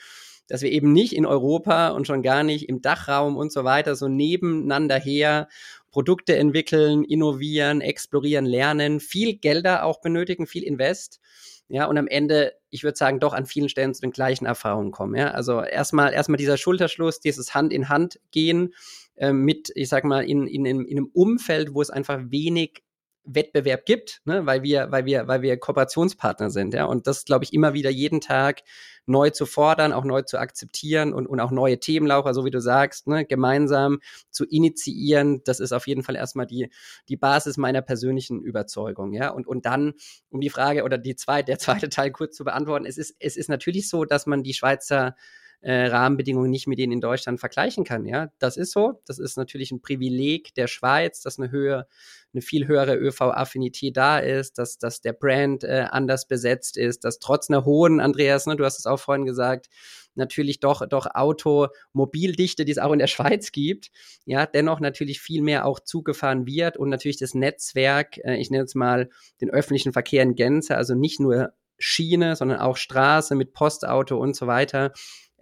dass 0.47 0.63
wir 0.63 0.71
eben 0.71 0.93
nicht 0.93 1.15
in 1.15 1.27
Europa 1.27 1.89
und 1.89 2.07
schon 2.07 2.23
gar 2.23 2.45
nicht 2.45 2.69
im 2.69 2.81
Dachraum 2.81 3.37
und 3.37 3.53
so 3.53 3.65
weiter 3.65 3.97
so 3.97 4.09
nebeneinander 4.09 4.99
her 4.99 5.49
Produkte 5.91 6.37
entwickeln, 6.37 7.05
innovieren, 7.05 7.81
explorieren, 7.81 8.45
lernen, 8.45 9.01
viel 9.01 9.37
Gelder 9.37 9.85
auch 9.85 10.01
benötigen, 10.01 10.47
viel 10.47 10.63
Invest 10.63 11.21
ja, 11.69 11.87
und 11.87 11.97
am 11.97 12.07
Ende, 12.07 12.53
ich 12.71 12.85
würde 12.85 12.97
sagen, 12.97 13.21
doch 13.21 13.33
an 13.33 13.47
vielen 13.47 13.69
Stellen 13.69 13.95
zu 13.95 14.03
den 14.03 14.11
gleichen 14.11 14.47
Erfahrungen 14.47 14.91
kommen, 14.91 15.15
ja. 15.15 15.31
Also 15.31 15.63
erstmal, 15.63 16.13
erstmal 16.13 16.37
dieser 16.37 16.57
Schulterschluss, 16.57 17.21
dieses 17.21 17.55
Hand 17.55 17.73
in 17.73 17.89
Hand 17.89 18.21
gehen, 18.31 18.75
äh, 19.17 19.33
mit, 19.33 19.71
ich 19.75 19.89
sag 19.89 20.05
mal, 20.05 20.25
in, 20.25 20.47
in, 20.47 20.67
in 20.67 20.87
einem 20.91 21.11
Umfeld, 21.13 21.75
wo 21.75 21.81
es 21.81 21.91
einfach 21.91 22.21
wenig 22.27 22.83
Wettbewerb 23.25 23.87
gibt, 23.87 24.21
ne, 24.25 24.45
weil 24.47 24.63
wir, 24.63 24.91
weil 24.91 25.07
wir, 25.07 25.27
weil 25.27 25.43
wir 25.43 25.57
Kooperationspartner 25.57 26.51
sind, 26.51 26.75
ja. 26.75 26.85
Und 26.85 27.07
das, 27.07 27.25
glaube 27.25 27.45
ich, 27.45 27.53
immer 27.53 27.73
wieder 27.73 27.91
jeden 27.91 28.21
Tag 28.21 28.63
neu 29.07 29.31
zu 29.31 29.47
fordern, 29.47 29.93
auch 29.93 30.05
neu 30.05 30.23
zu 30.23 30.39
akzeptieren 30.39 31.13
und, 31.13 31.27
und 31.27 31.41
auch 31.41 31.51
neue 31.51 31.79
Themenlaucher, 31.79 32.35
so 32.35 32.45
wie 32.45 32.51
du 32.51 32.61
sagst, 32.61 33.07
ne, 33.07 33.25
gemeinsam 33.25 34.01
zu 34.31 34.45
initiieren. 34.45 35.43
Das 35.45 35.61
ist 35.61 35.73
auf 35.73 35.87
jeden 35.87 36.03
Fall 36.03 36.17
erstmal 36.17 36.47
die, 36.47 36.71
die 37.09 37.17
Basis 37.17 37.57
meiner 37.57 37.83
persönlichen 37.83 38.43
Überzeugung, 38.43 39.13
ja. 39.13 39.31
Und, 39.31 39.47
und 39.47 39.67
dann, 39.67 39.95
um 40.31 40.41
die 40.41 40.51
Frage 40.51 40.85
oder 40.85 40.99
die 40.99 41.17
zweite, 41.17 41.47
der 41.47 41.59
zweite 41.59 41.89
Teil 41.89 42.11
kurz 42.13 42.37
zu 42.37 42.45
beantworten, 42.45 42.87
es 42.87 42.99
ist, 42.99 43.17
es 43.19 43.37
ist 43.37 43.49
natürlich 43.49 43.89
so, 43.89 44.05
dass 44.05 44.27
man 44.27 44.43
die 44.43 44.55
Schweizer 44.55 45.17
äh, 45.61 45.87
Rahmenbedingungen 45.87 46.51
nicht 46.51 46.67
mit 46.67 46.79
denen 46.79 46.93
in 46.93 47.01
Deutschland 47.01 47.41
vergleichen 47.41 47.85
kann. 47.85 48.05
Ja, 48.07 48.31
das 48.39 48.57
ist 48.57 48.73
so. 48.73 49.01
Das 49.07 49.19
ist 49.19 49.37
natürlich 49.37 49.73
ein 49.73 49.81
Privileg 49.81 50.55
der 50.55 50.67
Schweiz, 50.67 51.21
dass 51.23 51.39
eine 51.39 51.51
höhere, 51.51 51.87
eine 52.33 52.43
viel 52.43 52.67
höhere 52.67 52.97
ÖV-Affinität 52.97 53.97
da 53.97 54.19
ist, 54.19 54.59
dass, 54.59 54.79
dass 54.79 55.01
der 55.01 55.13
Brand 55.13 55.65
äh, 55.65 55.87
anders 55.91 56.27
besetzt 56.29 56.77
ist, 56.77 57.05
dass 57.05 57.19
trotz 57.19 57.49
einer 57.49 57.65
hohen, 57.65 58.01
Andreas, 58.01 58.47
ne, 58.47 58.57
du 58.57 58.65
hast 58.65 58.79
es 58.79 58.87
auch 58.87 58.99
vorhin 58.99 59.25
gesagt, 59.25 59.69
natürlich 60.15 60.61
doch, 60.61 60.87
doch 60.87 61.07
Automobildichte, 61.13 62.65
die 62.65 62.73
es 62.73 62.79
auch 62.79 62.93
in 62.93 62.99
der 62.99 63.07
Schweiz 63.09 63.53
gibt, 63.53 63.91
ja, 64.25 64.47
dennoch 64.47 64.81
natürlich 64.81 65.21
viel 65.21 65.43
mehr 65.43 65.67
auch 65.67 65.81
zugefahren 65.81 66.47
wird 66.47 66.77
und 66.77 66.89
natürlich 66.89 67.19
das 67.19 67.35
Netzwerk, 67.35 68.19
äh, 68.19 68.37
ich 68.37 68.51
nenne 68.51 68.65
es 68.65 68.75
mal 68.75 69.09
den 69.41 69.51
öffentlichen 69.51 69.93
Verkehr 69.93 70.23
in 70.23 70.35
Gänze, 70.35 70.77
also 70.77 70.95
nicht 70.95 71.21
nur 71.21 71.53
Schiene, 71.79 72.37
sondern 72.37 72.61
auch 72.61 72.77
Straße 72.77 73.35
mit 73.35 73.53
Postauto 73.53 74.17
und 74.17 74.37
so 74.37 74.47
weiter, 74.47 74.93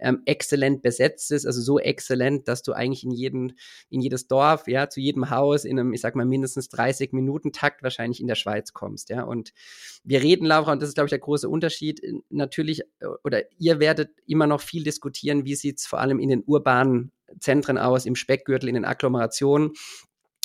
ähm, 0.03 0.21
exzellent 0.25 0.81
besetzt 0.81 1.31
ist, 1.31 1.45
also 1.45 1.61
so 1.61 1.79
exzellent, 1.79 2.47
dass 2.47 2.61
du 2.61 2.73
eigentlich 2.73 3.03
in 3.03 3.11
jeden, 3.11 3.53
in 3.89 4.01
jedes 4.01 4.27
Dorf, 4.27 4.67
ja, 4.67 4.89
zu 4.89 4.99
jedem 4.99 5.29
Haus 5.29 5.65
in 5.65 5.79
einem, 5.79 5.93
ich 5.93 6.01
sag 6.01 6.15
mal, 6.15 6.25
mindestens 6.25 6.69
30 6.69 7.13
Minuten 7.13 7.51
Takt 7.53 7.81
wahrscheinlich 7.81 8.19
in 8.19 8.27
der 8.27 8.35
Schweiz 8.35 8.73
kommst, 8.73 9.09
ja. 9.09 9.23
Und 9.23 9.53
wir 10.03 10.21
reden, 10.21 10.45
Laura, 10.45 10.73
und 10.73 10.81
das 10.81 10.89
ist, 10.89 10.95
glaube 10.95 11.07
ich, 11.07 11.11
der 11.11 11.19
große 11.19 11.49
Unterschied, 11.49 12.01
natürlich, 12.29 12.81
äh, 12.99 13.07
oder 13.23 13.43
ihr 13.57 13.79
werdet 13.79 14.11
immer 14.27 14.45
noch 14.45 14.61
viel 14.61 14.83
diskutieren, 14.83 15.45
wie 15.45 15.55
sieht's 15.55 15.87
vor 15.87 15.99
allem 15.99 16.19
in 16.19 16.29
den 16.29 16.43
urbanen 16.43 17.11
Zentren 17.39 17.77
aus, 17.77 18.05
im 18.05 18.15
Speckgürtel, 18.15 18.69
in 18.69 18.75
den 18.75 18.85
Agglomerationen. 18.85 19.71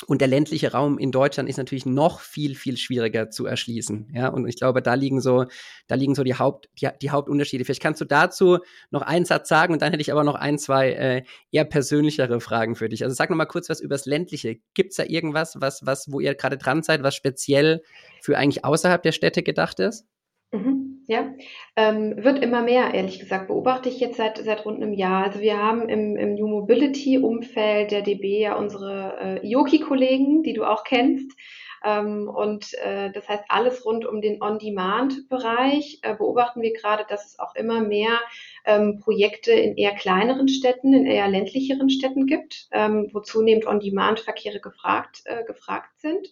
Und 0.07 0.21
der 0.21 0.29
ländliche 0.29 0.71
Raum 0.71 0.97
in 0.97 1.11
Deutschland 1.11 1.49
ist 1.49 1.57
natürlich 1.57 1.85
noch 1.85 2.21
viel, 2.21 2.55
viel 2.55 2.77
schwieriger 2.77 3.29
zu 3.29 3.45
erschließen. 3.45 4.11
Ja, 4.13 4.29
und 4.29 4.47
ich 4.47 4.55
glaube, 4.55 4.81
da 4.81 4.93
liegen 4.93 5.19
so, 5.19 5.45
da 5.87 5.95
liegen 5.95 6.15
so 6.15 6.23
die 6.23 6.35
Haupt, 6.35 6.69
die, 6.79 6.87
die 7.01 7.09
Hauptunterschiede. 7.09 7.65
Vielleicht 7.65 7.81
kannst 7.81 7.99
du 7.99 8.05
dazu 8.05 8.59
noch 8.91 9.01
einen 9.01 9.25
Satz 9.25 9.49
sagen 9.49 9.73
und 9.73 9.81
dann 9.81 9.91
hätte 9.91 10.01
ich 10.01 10.11
aber 10.11 10.23
noch 10.23 10.35
ein, 10.35 10.57
zwei 10.57 10.91
äh, 10.91 11.23
eher 11.51 11.65
persönlichere 11.65 12.39
Fragen 12.39 12.75
für 12.75 12.87
dich. 12.87 13.03
Also 13.03 13.13
sag 13.13 13.29
noch 13.29 13.35
mal 13.35 13.45
kurz 13.45 13.69
was 13.69 13.81
übers 13.81 14.05
Ländliche. 14.05 14.59
Gibt's 14.73 14.95
da 14.95 15.03
irgendwas, 15.03 15.57
was, 15.59 15.85
was, 15.85 16.09
wo 16.09 16.21
ihr 16.21 16.33
gerade 16.33 16.57
dran 16.57 16.81
seid, 16.81 17.03
was 17.03 17.15
speziell 17.15 17.81
für 18.21 18.37
eigentlich 18.37 18.63
außerhalb 18.63 19.03
der 19.03 19.11
Städte 19.11 19.43
gedacht 19.43 19.79
ist? 19.79 20.05
Mhm, 20.53 20.98
ja, 21.09 21.33
ähm, 21.75 22.23
wird 22.23 22.43
immer 22.43 22.61
mehr, 22.61 22.93
ehrlich 22.93 23.19
gesagt, 23.19 23.47
beobachte 23.47 23.89
ich 23.89 23.99
jetzt 23.99 24.17
seit, 24.17 24.37
seit 24.37 24.63
rund 24.63 24.77
einem 24.77 24.93
Jahr. 24.93 25.23
Also 25.23 25.39
wir 25.39 25.57
haben 25.57 25.89
im, 25.89 26.15
im 26.15 26.35
New 26.35 26.47
Mobility-Umfeld 26.47 27.89
der 27.89 28.03
DB 28.03 28.41
ja 28.41 28.55
unsere 28.55 29.17
äh, 29.19 29.47
Yoki-Kollegen, 29.47 30.43
die 30.43 30.53
du 30.53 30.65
auch 30.65 30.83
kennst. 30.83 31.35
Ähm, 31.83 32.29
und 32.29 32.75
äh, 32.75 33.11
das 33.11 33.27
heißt, 33.27 33.45
alles 33.47 33.83
rund 33.85 34.05
um 34.05 34.21
den 34.21 34.39
On-Demand-Bereich 34.39 35.97
äh, 36.03 36.13
beobachten 36.13 36.61
wir 36.61 36.73
gerade, 36.73 37.05
dass 37.09 37.25
es 37.25 37.39
auch 37.39 37.55
immer 37.55 37.81
mehr 37.81 38.19
ähm, 38.65 38.99
Projekte 38.99 39.51
in 39.51 39.77
eher 39.77 39.95
kleineren 39.95 40.47
Städten, 40.47 40.93
in 40.93 41.07
eher 41.07 41.27
ländlicheren 41.27 41.89
Städten 41.89 42.27
gibt, 42.27 42.67
ähm, 42.71 43.09
wo 43.13 43.21
zunehmend 43.21 43.65
On-Demand-Verkehre 43.65 44.59
gefragt, 44.59 45.23
äh, 45.25 45.43
gefragt 45.43 45.99
sind. 45.99 46.27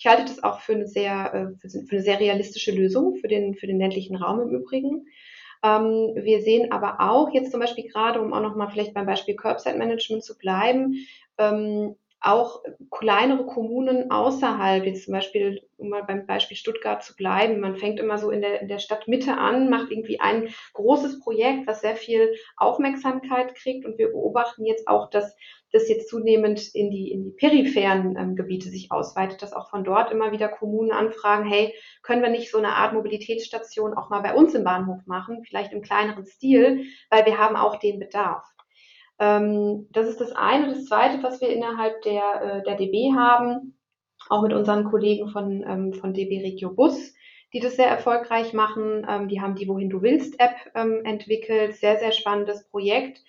Ich 0.00 0.06
halte 0.06 0.24
das 0.24 0.42
auch 0.42 0.60
für 0.60 0.72
eine 0.72 0.88
sehr, 0.88 1.34
äh, 1.34 1.68
für 1.68 1.92
eine 1.92 2.02
sehr 2.02 2.18
realistische 2.18 2.72
Lösung 2.72 3.16
für 3.16 3.28
den, 3.28 3.54
für 3.54 3.66
den 3.66 3.78
ländlichen 3.78 4.16
Raum 4.16 4.40
im 4.40 4.48
Übrigen. 4.48 5.06
Ähm, 5.62 6.14
wir 6.16 6.40
sehen 6.40 6.72
aber 6.72 7.00
auch 7.00 7.28
jetzt 7.34 7.50
zum 7.50 7.60
Beispiel 7.60 7.86
gerade, 7.86 8.22
um 8.22 8.32
auch 8.32 8.40
nochmal 8.40 8.70
vielleicht 8.70 8.94
beim 8.94 9.04
Beispiel 9.04 9.36
Curbside 9.36 9.76
Management 9.76 10.24
zu 10.24 10.38
bleiben, 10.38 11.06
ähm, 11.36 11.96
auch 12.20 12.62
kleinere 12.90 13.46
Kommunen 13.46 14.10
außerhalb, 14.10 14.84
jetzt 14.84 15.04
zum 15.04 15.14
Beispiel, 15.14 15.66
um 15.78 15.88
mal 15.88 16.04
beim 16.04 16.26
Beispiel 16.26 16.56
Stuttgart 16.56 17.02
zu 17.02 17.16
bleiben, 17.16 17.60
man 17.60 17.76
fängt 17.76 17.98
immer 17.98 18.18
so 18.18 18.30
in 18.30 18.42
der, 18.42 18.60
in 18.60 18.68
der 18.68 18.78
Stadtmitte 18.78 19.38
an, 19.38 19.70
macht 19.70 19.90
irgendwie 19.90 20.20
ein 20.20 20.48
großes 20.74 21.20
Projekt, 21.20 21.66
was 21.66 21.80
sehr 21.80 21.96
viel 21.96 22.34
Aufmerksamkeit 22.56 23.54
kriegt 23.54 23.86
und 23.86 23.96
wir 23.96 24.08
beobachten 24.08 24.66
jetzt 24.66 24.86
auch, 24.86 25.08
dass 25.08 25.34
das 25.72 25.88
jetzt 25.88 26.08
zunehmend 26.08 26.74
in 26.74 26.90
die, 26.90 27.10
in 27.10 27.24
die 27.24 27.30
peripheren 27.30 28.16
ähm, 28.18 28.36
Gebiete 28.36 28.68
sich 28.68 28.90
ausweitet, 28.90 29.40
dass 29.40 29.52
auch 29.52 29.70
von 29.70 29.84
dort 29.84 30.10
immer 30.10 30.32
wieder 30.32 30.48
Kommunen 30.48 30.90
anfragen, 30.90 31.48
hey, 31.48 31.74
können 32.02 32.22
wir 32.22 32.30
nicht 32.30 32.50
so 32.50 32.58
eine 32.58 32.74
Art 32.74 32.92
Mobilitätsstation 32.92 33.94
auch 33.94 34.10
mal 34.10 34.20
bei 34.20 34.34
uns 34.34 34.54
im 34.54 34.64
Bahnhof 34.64 35.06
machen, 35.06 35.44
vielleicht 35.46 35.72
im 35.72 35.82
kleineren 35.82 36.26
Stil, 36.26 36.84
weil 37.08 37.24
wir 37.24 37.38
haben 37.38 37.56
auch 37.56 37.76
den 37.76 37.98
Bedarf. 37.98 38.44
Ähm, 39.20 39.86
das 39.92 40.08
ist 40.08 40.20
das 40.20 40.32
eine. 40.32 40.68
Das 40.68 40.86
zweite, 40.86 41.22
was 41.22 41.40
wir 41.40 41.50
innerhalb 41.50 42.02
der, 42.02 42.42
äh, 42.42 42.62
der 42.64 42.76
DB 42.76 43.12
haben, 43.14 43.78
auch 44.28 44.42
mit 44.42 44.52
unseren 44.52 44.84
Kollegen 44.84 45.28
von, 45.28 45.62
ähm, 45.66 45.92
von 45.92 46.14
DB 46.14 46.40
Regio 46.40 46.70
Bus, 46.70 47.14
die 47.52 47.60
das 47.60 47.76
sehr 47.76 47.88
erfolgreich 47.88 48.52
machen. 48.54 49.06
Ähm, 49.08 49.28
die 49.28 49.40
haben 49.40 49.54
die 49.54 49.68
Wohin 49.68 49.90
du 49.90 50.02
willst 50.02 50.40
App 50.40 50.56
ähm, 50.74 51.04
entwickelt. 51.04 51.76
Sehr, 51.76 51.98
sehr 51.98 52.12
spannendes 52.12 52.66
Projekt. 52.68 53.22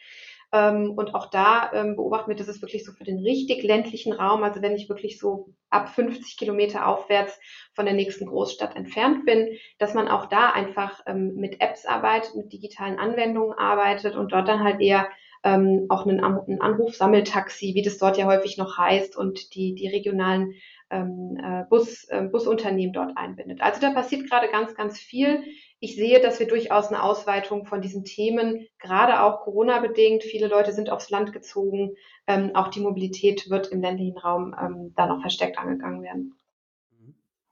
Ähm, 0.53 0.91
und 0.91 1.15
auch 1.15 1.29
da 1.29 1.71
ähm, 1.73 1.95
beobachten 1.95 2.29
wir, 2.29 2.35
dass 2.35 2.49
es 2.49 2.61
wirklich 2.61 2.85
so 2.85 2.91
für 2.91 3.05
den 3.05 3.19
richtig 3.19 3.63
ländlichen 3.63 4.11
Raum, 4.11 4.43
also 4.43 4.61
wenn 4.61 4.75
ich 4.75 4.89
wirklich 4.89 5.17
so 5.17 5.53
ab 5.69 5.89
50 5.89 6.37
Kilometer 6.37 6.87
aufwärts 6.87 7.39
von 7.73 7.85
der 7.85 7.93
nächsten 7.93 8.25
Großstadt 8.25 8.75
entfernt 8.75 9.25
bin, 9.25 9.57
dass 9.77 9.93
man 9.93 10.09
auch 10.09 10.25
da 10.25 10.51
einfach 10.51 10.99
ähm, 11.05 11.35
mit 11.35 11.61
Apps 11.61 11.85
arbeitet, 11.85 12.35
mit 12.35 12.51
digitalen 12.51 12.99
Anwendungen 12.99 13.57
arbeitet 13.57 14.15
und 14.15 14.33
dort 14.33 14.47
dann 14.49 14.63
halt 14.63 14.81
eher 14.81 15.07
ähm, 15.43 15.87
auch 15.89 16.05
einen, 16.05 16.23
einen 16.23 16.61
Anrufsammeltaxi, 16.61 17.73
wie 17.73 17.81
das 17.81 17.97
dort 17.97 18.17
ja 18.17 18.25
häufig 18.25 18.57
noch 18.57 18.77
heißt, 18.77 19.15
und 19.17 19.55
die, 19.55 19.73
die 19.73 19.87
regionalen 19.87 20.53
ähm, 20.89 21.37
äh, 21.41 21.63
Bus, 21.69 22.03
äh, 22.09 22.23
Busunternehmen 22.23 22.93
dort 22.93 23.17
einbindet. 23.17 23.61
Also 23.61 23.81
da 23.81 23.91
passiert 23.91 24.29
gerade 24.29 24.49
ganz, 24.49 24.75
ganz 24.75 24.99
viel. 24.99 25.43
Ich 25.79 25.95
sehe, 25.95 26.19
dass 26.19 26.39
wir 26.39 26.47
durchaus 26.47 26.89
eine 26.89 27.01
Ausweitung 27.01 27.65
von 27.65 27.81
diesen 27.81 28.03
Themen, 28.03 28.67
gerade 28.77 29.21
auch 29.21 29.41
Corona-bedingt, 29.41 30.23
viele 30.23 30.47
Leute 30.47 30.73
sind 30.73 30.89
aufs 30.91 31.09
Land 31.09 31.33
gezogen, 31.33 31.95
ähm, 32.27 32.51
auch 32.55 32.67
die 32.67 32.81
Mobilität 32.81 33.49
wird 33.49 33.69
im 33.69 33.81
ländlichen 33.81 34.17
Raum 34.17 34.55
ähm, 34.61 34.93
da 34.95 35.07
noch 35.07 35.21
verstärkt 35.21 35.57
angegangen 35.57 36.03
werden. 36.03 36.40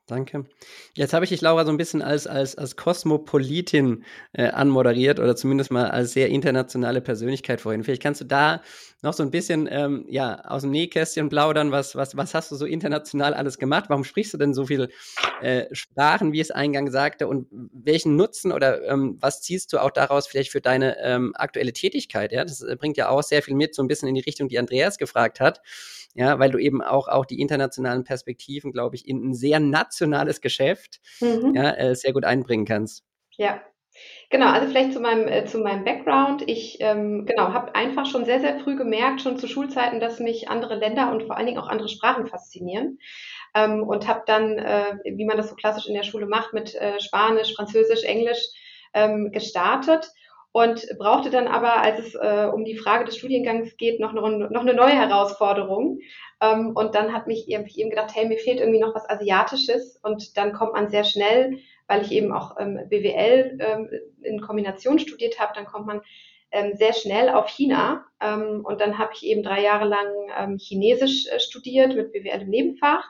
Danke. 0.09 0.45
Jetzt 0.95 1.13
habe 1.13 1.23
ich 1.23 1.29
dich, 1.29 1.41
Laura, 1.41 1.65
so 1.65 1.69
ein 1.71 1.77
bisschen 1.77 2.01
als, 2.01 2.25
als, 2.25 2.57
als 2.57 2.75
Kosmopolitin 2.75 4.03
äh, 4.33 4.47
anmoderiert 4.47 5.19
oder 5.19 5.35
zumindest 5.35 5.69
mal 5.69 5.91
als 5.91 6.13
sehr 6.13 6.29
internationale 6.29 6.99
Persönlichkeit 6.99 7.61
vorhin. 7.61 7.83
Vielleicht 7.83 8.01
kannst 8.01 8.19
du 8.19 8.25
da 8.25 8.63
noch 9.03 9.13
so 9.13 9.21
ein 9.21 9.29
bisschen 9.29 9.69
ähm, 9.71 10.05
ja, 10.09 10.41
aus 10.45 10.63
dem 10.63 10.71
Nähkästchen 10.71 11.29
plaudern. 11.29 11.71
Was, 11.71 11.95
was, 11.95 12.17
was 12.17 12.33
hast 12.33 12.51
du 12.51 12.55
so 12.55 12.65
international 12.65 13.35
alles 13.35 13.59
gemacht? 13.59 13.85
Warum 13.89 14.03
sprichst 14.03 14.33
du 14.33 14.39
denn 14.39 14.55
so 14.55 14.65
viele 14.65 14.89
äh, 15.41 15.65
Sprachen, 15.73 16.33
wie 16.33 16.39
es 16.39 16.49
eingangs 16.49 16.91
sagte? 16.91 17.27
Und 17.27 17.47
welchen 17.51 18.15
Nutzen 18.15 18.51
oder 18.51 18.83
ähm, 18.87 19.17
was 19.19 19.43
ziehst 19.43 19.71
du 19.73 19.77
auch 19.77 19.91
daraus 19.91 20.25
vielleicht 20.25 20.51
für 20.51 20.59
deine 20.59 20.97
ähm, 21.03 21.33
aktuelle 21.35 21.71
Tätigkeit? 21.71 22.31
Ja? 22.31 22.43
Das 22.45 22.61
äh, 22.61 22.75
bringt 22.75 22.97
ja 22.97 23.09
auch 23.09 23.21
sehr 23.21 23.43
viel 23.43 23.53
mit, 23.53 23.75
so 23.75 23.83
ein 23.83 23.87
bisschen 23.87 24.09
in 24.09 24.15
die 24.15 24.21
Richtung, 24.21 24.47
die 24.47 24.57
Andreas 24.57 24.97
gefragt 24.97 25.39
hat. 25.39 25.61
Ja, 26.15 26.39
weil 26.39 26.49
du 26.51 26.57
eben 26.57 26.81
auch, 26.81 27.07
auch 27.07 27.25
die 27.25 27.39
internationalen 27.39 28.03
Perspektiven, 28.03 28.71
glaube 28.71 28.95
ich, 28.95 29.07
in 29.07 29.29
ein 29.29 29.33
sehr 29.33 29.59
nationales 29.59 30.41
Geschäft 30.41 30.99
mhm. 31.21 31.53
ja, 31.55 31.71
äh, 31.71 31.95
sehr 31.95 32.13
gut 32.13 32.25
einbringen 32.25 32.65
kannst. 32.65 33.03
Ja, 33.37 33.61
Genau, 34.29 34.47
also 34.47 34.67
vielleicht 34.67 34.93
zu 34.93 34.99
meinem, 34.99 35.27
äh, 35.27 35.45
zu 35.45 35.57
meinem 35.57 35.83
Background. 35.83 36.43
Ich 36.47 36.77
ähm, 36.79 37.25
genau, 37.25 37.51
habe 37.51 37.73
einfach 37.75 38.05
schon 38.05 38.25
sehr, 38.25 38.39
sehr 38.39 38.59
früh 38.59 38.75
gemerkt, 38.75 39.21
schon 39.21 39.37
zu 39.37 39.47
Schulzeiten, 39.47 39.99
dass 39.99 40.19
mich 40.19 40.49
andere 40.49 40.75
Länder 40.75 41.11
und 41.11 41.23
vor 41.23 41.35
allen 41.35 41.47
Dingen 41.47 41.57
auch 41.57 41.67
andere 41.67 41.89
Sprachen 41.89 42.27
faszinieren. 42.27 42.99
Ähm, 43.55 43.83
und 43.83 44.07
habe 44.07 44.21
dann, 44.27 44.59
äh, 44.59 44.97
wie 45.03 45.25
man 45.25 45.37
das 45.37 45.49
so 45.49 45.55
klassisch 45.55 45.87
in 45.87 45.95
der 45.95 46.03
Schule 46.03 46.27
macht, 46.27 46.53
mit 46.53 46.75
äh, 46.75 46.99
Spanisch, 46.99 47.55
Französisch, 47.55 48.03
Englisch 48.03 48.45
ähm, 48.93 49.31
gestartet 49.31 50.11
und 50.51 50.85
brauchte 50.97 51.29
dann 51.29 51.47
aber, 51.47 51.81
als 51.81 51.99
es 51.99 52.15
äh, 52.15 52.49
um 52.51 52.65
die 52.65 52.77
Frage 52.77 53.05
des 53.05 53.17
Studiengangs 53.17 53.77
geht, 53.77 53.99
noch 53.99 54.15
eine, 54.15 54.49
noch 54.49 54.61
eine 54.61 54.73
neue 54.73 54.93
Herausforderung. 54.93 55.99
Ähm, 56.41 56.71
und 56.75 56.95
dann 56.95 57.13
hat 57.13 57.27
mich 57.27 57.47
irgendwie 57.47 57.81
eben 57.81 57.89
gedacht, 57.89 58.11
hey, 58.13 58.27
mir 58.27 58.37
fehlt 58.37 58.59
irgendwie 58.59 58.79
noch 58.79 58.95
was 58.95 59.09
Asiatisches 59.09 59.99
und 60.01 60.37
dann 60.37 60.53
kommt 60.53 60.73
man 60.73 60.89
sehr 60.89 61.03
schnell 61.03 61.59
weil 61.89 62.03
ich 62.03 62.11
eben 62.11 62.31
auch 62.31 62.55
ähm, 62.59 62.79
BWL 62.87 63.57
ähm, 63.59 63.89
in 64.21 64.39
Kombination 64.39 64.99
studiert 64.99 65.39
habe, 65.39 65.53
dann 65.55 65.65
kommt 65.65 65.87
man 65.87 66.01
ähm, 66.51 66.75
sehr 66.75 66.93
schnell 66.93 67.29
auf 67.29 67.49
China. 67.49 68.05
Ähm, 68.21 68.61
und 68.63 68.79
dann 68.79 68.99
habe 68.99 69.11
ich 69.15 69.25
eben 69.25 69.41
drei 69.41 69.63
Jahre 69.63 69.85
lang 69.85 70.07
ähm, 70.37 70.57
Chinesisch 70.57 71.27
äh, 71.27 71.39
studiert 71.39 71.95
mit 71.95 72.13
BWL 72.13 72.43
im 72.43 72.49
Nebenfach. 72.49 73.03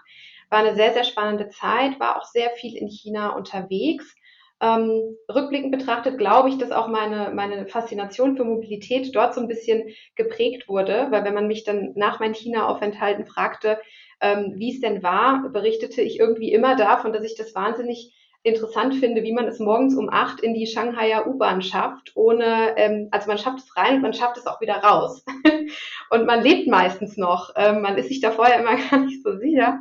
War 0.50 0.60
eine 0.60 0.76
sehr, 0.76 0.94
sehr 0.94 1.04
spannende 1.04 1.50
Zeit, 1.50 2.00
war 2.00 2.18
auch 2.18 2.26
sehr 2.26 2.52
viel 2.52 2.76
in 2.78 2.88
China 2.88 3.36
unterwegs. 3.36 4.16
Ähm, 4.62 5.16
rückblickend 5.34 5.72
betrachtet 5.72 6.18
glaube 6.18 6.50
ich, 6.50 6.58
dass 6.58 6.72
auch 6.72 6.88
meine, 6.88 7.32
meine 7.34 7.66
Faszination 7.68 8.36
für 8.36 8.44
Mobilität 8.44 9.16
dort 9.16 9.34
so 9.34 9.40
ein 9.40 9.48
bisschen 9.48 9.90
geprägt 10.16 10.68
wurde, 10.68 11.08
weil 11.12 11.24
wenn 11.24 11.34
man 11.34 11.48
mich 11.48 11.64
dann 11.64 11.94
nach 11.96 12.20
meinen 12.20 12.34
China-Aufenthalten 12.34 13.26
fragte, 13.26 13.80
ähm, 14.22 14.56
wie 14.58 14.74
es 14.74 14.82
denn 14.82 15.02
war, 15.02 15.50
berichtete 15.50 16.02
ich 16.02 16.20
irgendwie 16.20 16.52
immer 16.52 16.76
davon, 16.76 17.14
dass 17.14 17.24
ich 17.24 17.36
das 17.36 17.56
wahnsinnig 17.56 18.14
interessant 18.44 18.96
finde, 18.96 19.24
wie 19.24 19.34
man 19.34 19.48
es 19.48 19.60
morgens 19.60 19.96
um 19.96 20.10
acht 20.10 20.40
in 20.40 20.54
die 20.54 20.68
Shanghaier 20.68 21.28
U-Bahn 21.28 21.62
schafft, 21.62 22.16
ohne, 22.16 22.78
ähm, 22.78 23.10
also 23.12 23.28
man 23.28 23.38
schafft 23.38 23.60
es 23.60 23.76
rein 23.76 23.96
und 23.96 24.02
man 24.02 24.14
schafft 24.14 24.38
es 24.38 24.48
auch 24.48 24.62
wieder 24.62 24.76
raus. 24.76 25.26
und 26.10 26.26
man 26.26 26.42
lebt 26.42 26.68
meistens 26.68 27.18
noch. 27.18 27.52
Ähm, 27.56 27.82
man 27.82 27.98
ist 27.98 28.08
sich 28.08 28.22
da 28.22 28.32
vorher 28.32 28.60
immer 28.60 28.76
gar 28.90 29.00
nicht 29.00 29.24
so 29.24 29.38
sicher. 29.38 29.80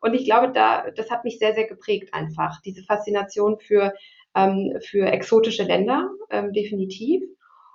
Und 0.00 0.14
ich 0.14 0.24
glaube, 0.24 0.52
da, 0.52 0.90
das 0.92 1.10
hat 1.10 1.24
mich 1.24 1.38
sehr, 1.38 1.54
sehr 1.54 1.66
geprägt 1.66 2.14
einfach, 2.14 2.60
diese 2.64 2.84
Faszination 2.84 3.58
für, 3.58 3.92
ähm, 4.36 4.78
für 4.80 5.06
exotische 5.06 5.64
Länder, 5.64 6.10
ähm, 6.30 6.52
definitiv. 6.52 7.22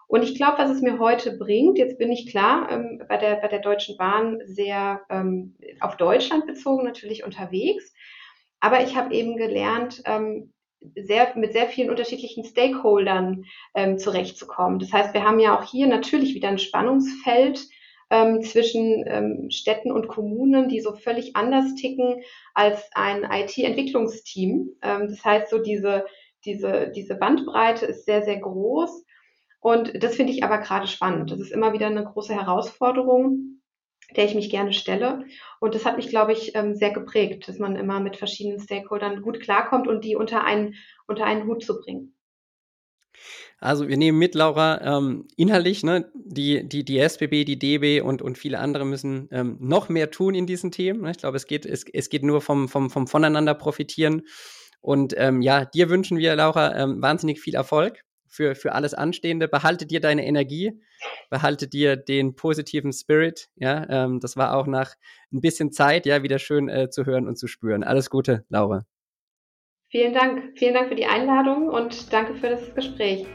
Und 0.08 0.24
ich 0.24 0.36
glaube, 0.36 0.58
was 0.58 0.70
es 0.70 0.82
mir 0.82 1.00
heute 1.00 1.38
bringt, 1.38 1.78
jetzt 1.78 1.98
bin 1.98 2.12
ich 2.12 2.30
klar 2.30 2.70
ähm, 2.70 3.02
bei, 3.08 3.18
der, 3.18 3.36
bei 3.36 3.48
der 3.48 3.60
Deutschen 3.60 3.98
Bahn 3.98 4.40
sehr 4.46 5.02
ähm, 5.10 5.56
auf 5.80 5.98
Deutschland 5.98 6.46
bezogen 6.48 6.84
natürlich 6.84 7.24
unterwegs. 7.24 7.94
Aber 8.60 8.84
ich 8.84 8.96
habe 8.96 9.14
eben 9.14 9.38
gelernt, 9.38 10.04
ähm, 10.06 10.54
sehr, 10.96 11.32
mit 11.36 11.54
sehr 11.54 11.68
vielen 11.68 11.90
unterschiedlichen 11.90 12.44
Stakeholdern 12.44 13.46
ähm, 13.76 13.98
zurechtzukommen. 13.98 14.80
Das 14.80 14.92
heißt, 14.92 15.14
wir 15.14 15.24
haben 15.24 15.40
ja 15.40 15.58
auch 15.58 15.64
hier 15.64 15.88
natürlich 15.88 16.34
wieder 16.34 16.50
ein 16.50 16.60
Spannungsfeld 16.60 17.68
ähm, 18.10 18.42
zwischen 18.42 19.06
ähm, 19.08 19.50
Städten 19.50 19.92
und 19.92 20.08
Kommunen, 20.08 20.68
die 20.68 20.82
so 20.82 20.94
völlig 20.94 21.36
anders 21.36 21.76
ticken 21.76 22.22
als 22.54 22.90
ein 22.94 23.24
IT-Entwicklungsteam. 23.24 24.72
Ähm, 24.82 25.08
das 25.08 25.24
heißt, 25.24 25.50
so 25.50 25.60
diese, 25.60 26.06
diese, 26.46 26.92
diese 26.96 27.16
Bandbreite 27.16 27.86
ist 27.86 28.06
sehr, 28.06 28.24
sehr 28.24 28.40
groß. 28.40 29.06
Und 29.60 30.04
das 30.04 30.16
finde 30.16 30.34
ich 30.34 30.44
aber 30.44 30.58
gerade 30.58 30.88
spannend. 30.88 31.32
Das 31.32 31.40
ist 31.40 31.52
immer 31.52 31.74
wieder 31.74 31.88
eine 31.88 32.04
große 32.04 32.34
Herausforderung 32.34 33.52
der 34.16 34.26
ich 34.26 34.36
mich 34.36 34.50
gerne 34.50 34.74
stelle. 34.74 35.26
Und 35.60 35.76
das 35.76 35.86
hat 35.86 35.98
mich, 35.98 36.10
glaube 36.10 36.34
ich, 36.34 36.56
ähm, 36.56 36.76
sehr 36.76 36.92
geprägt, 36.92 37.48
dass 37.48 37.60
man 37.60 37.76
immer 37.76 38.00
mit 38.00 38.18
verschiedenen 38.18 38.60
Stakeholdern 38.60 39.22
gut 39.22 39.40
klarkommt 39.40 39.88
und 39.88 40.04
die 40.04 40.16
unter 40.16 40.44
einen, 40.44 40.76
unter 41.08 41.26
einen 41.26 41.46
Hut 41.48 41.64
zu 41.64 41.80
bringen. 41.80 42.16
Also 43.60 43.88
wir 43.88 43.98
nehmen 43.98 44.18
mit, 44.18 44.34
Laura, 44.34 44.82
ähm, 44.98 45.28
inhaltlich, 45.38 45.84
ne, 45.84 46.10
die, 46.16 46.68
die, 46.68 46.84
die 46.84 46.98
SBB, 46.98 47.46
die 47.46 47.60
DB 47.60 48.02
und, 48.02 48.24
und 48.24 48.40
viele 48.40 48.58
andere 48.58 48.86
müssen 48.86 49.30
ähm, 49.32 49.58
noch 49.60 49.88
mehr 49.88 50.10
tun 50.10 50.34
in 50.34 50.48
diesen 50.48 50.72
Themen. 50.72 51.02
Ne? 51.02 51.12
Ich 51.12 51.18
glaube, 51.18 51.38
es 51.38 51.46
geht, 51.46 51.68
es, 51.68 51.86
es 51.94 52.10
geht 52.10 52.24
nur 52.24 52.42
vom, 52.42 52.68
vom, 52.70 52.90
vom 52.90 53.06
Voneinander 53.06 53.54
profitieren. 53.54 54.24
Und 54.82 55.14
ähm, 55.18 55.42
ja, 55.42 55.66
dir 55.66 55.90
wünschen 55.90 56.18
wir, 56.18 56.36
Laura, 56.36 56.76
ähm, 56.76 57.02
wahnsinnig 57.02 57.40
viel 57.40 57.56
Erfolg 57.56 58.04
für, 58.28 58.56
für 58.56 58.74
alles 58.74 58.94
Anstehende. 58.94 59.48
Behalte 59.48 59.86
dir 59.86 60.00
deine 60.00 60.26
Energie, 60.26 60.82
behalte 61.30 61.68
dir 61.68 61.96
den 61.96 62.36
positiven 62.36 62.92
Spirit. 62.92 63.50
Ja, 63.56 63.86
ähm, 63.90 64.20
das 64.20 64.38
war 64.38 64.56
auch 64.56 64.68
nach 64.68 64.96
ein 65.32 65.42
bisschen 65.42 65.72
Zeit, 65.72 66.06
ja, 66.06 66.24
wieder 66.24 66.40
schön 66.40 66.68
äh, 66.68 66.90
zu 66.90 67.06
hören 67.06 67.28
und 67.28 67.38
zu 67.38 67.48
spüren. 67.48 67.84
Alles 67.84 68.10
Gute, 68.10 68.46
Laura. 68.50 68.86
Vielen 69.90 70.14
Dank. 70.14 70.58
Vielen 70.58 70.74
Dank 70.74 70.88
für 70.88 70.96
die 70.96 71.06
Einladung 71.06 71.68
und 71.68 72.12
danke 72.14 72.36
für 72.36 72.50
das 72.50 72.74
Gespräch. 72.74 73.26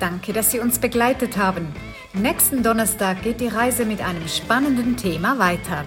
Danke, 0.00 0.32
dass 0.32 0.50
Sie 0.50 0.58
uns 0.58 0.78
begleitet 0.78 1.38
haben. 1.38 1.72
Nächsten 2.12 2.62
Donnerstag 2.62 3.22
geht 3.22 3.40
die 3.40 3.48
Reise 3.48 3.84
mit 3.86 4.02
einem 4.02 4.26
spannenden 4.28 4.96
Thema 4.96 5.38
weiter. 5.38 5.84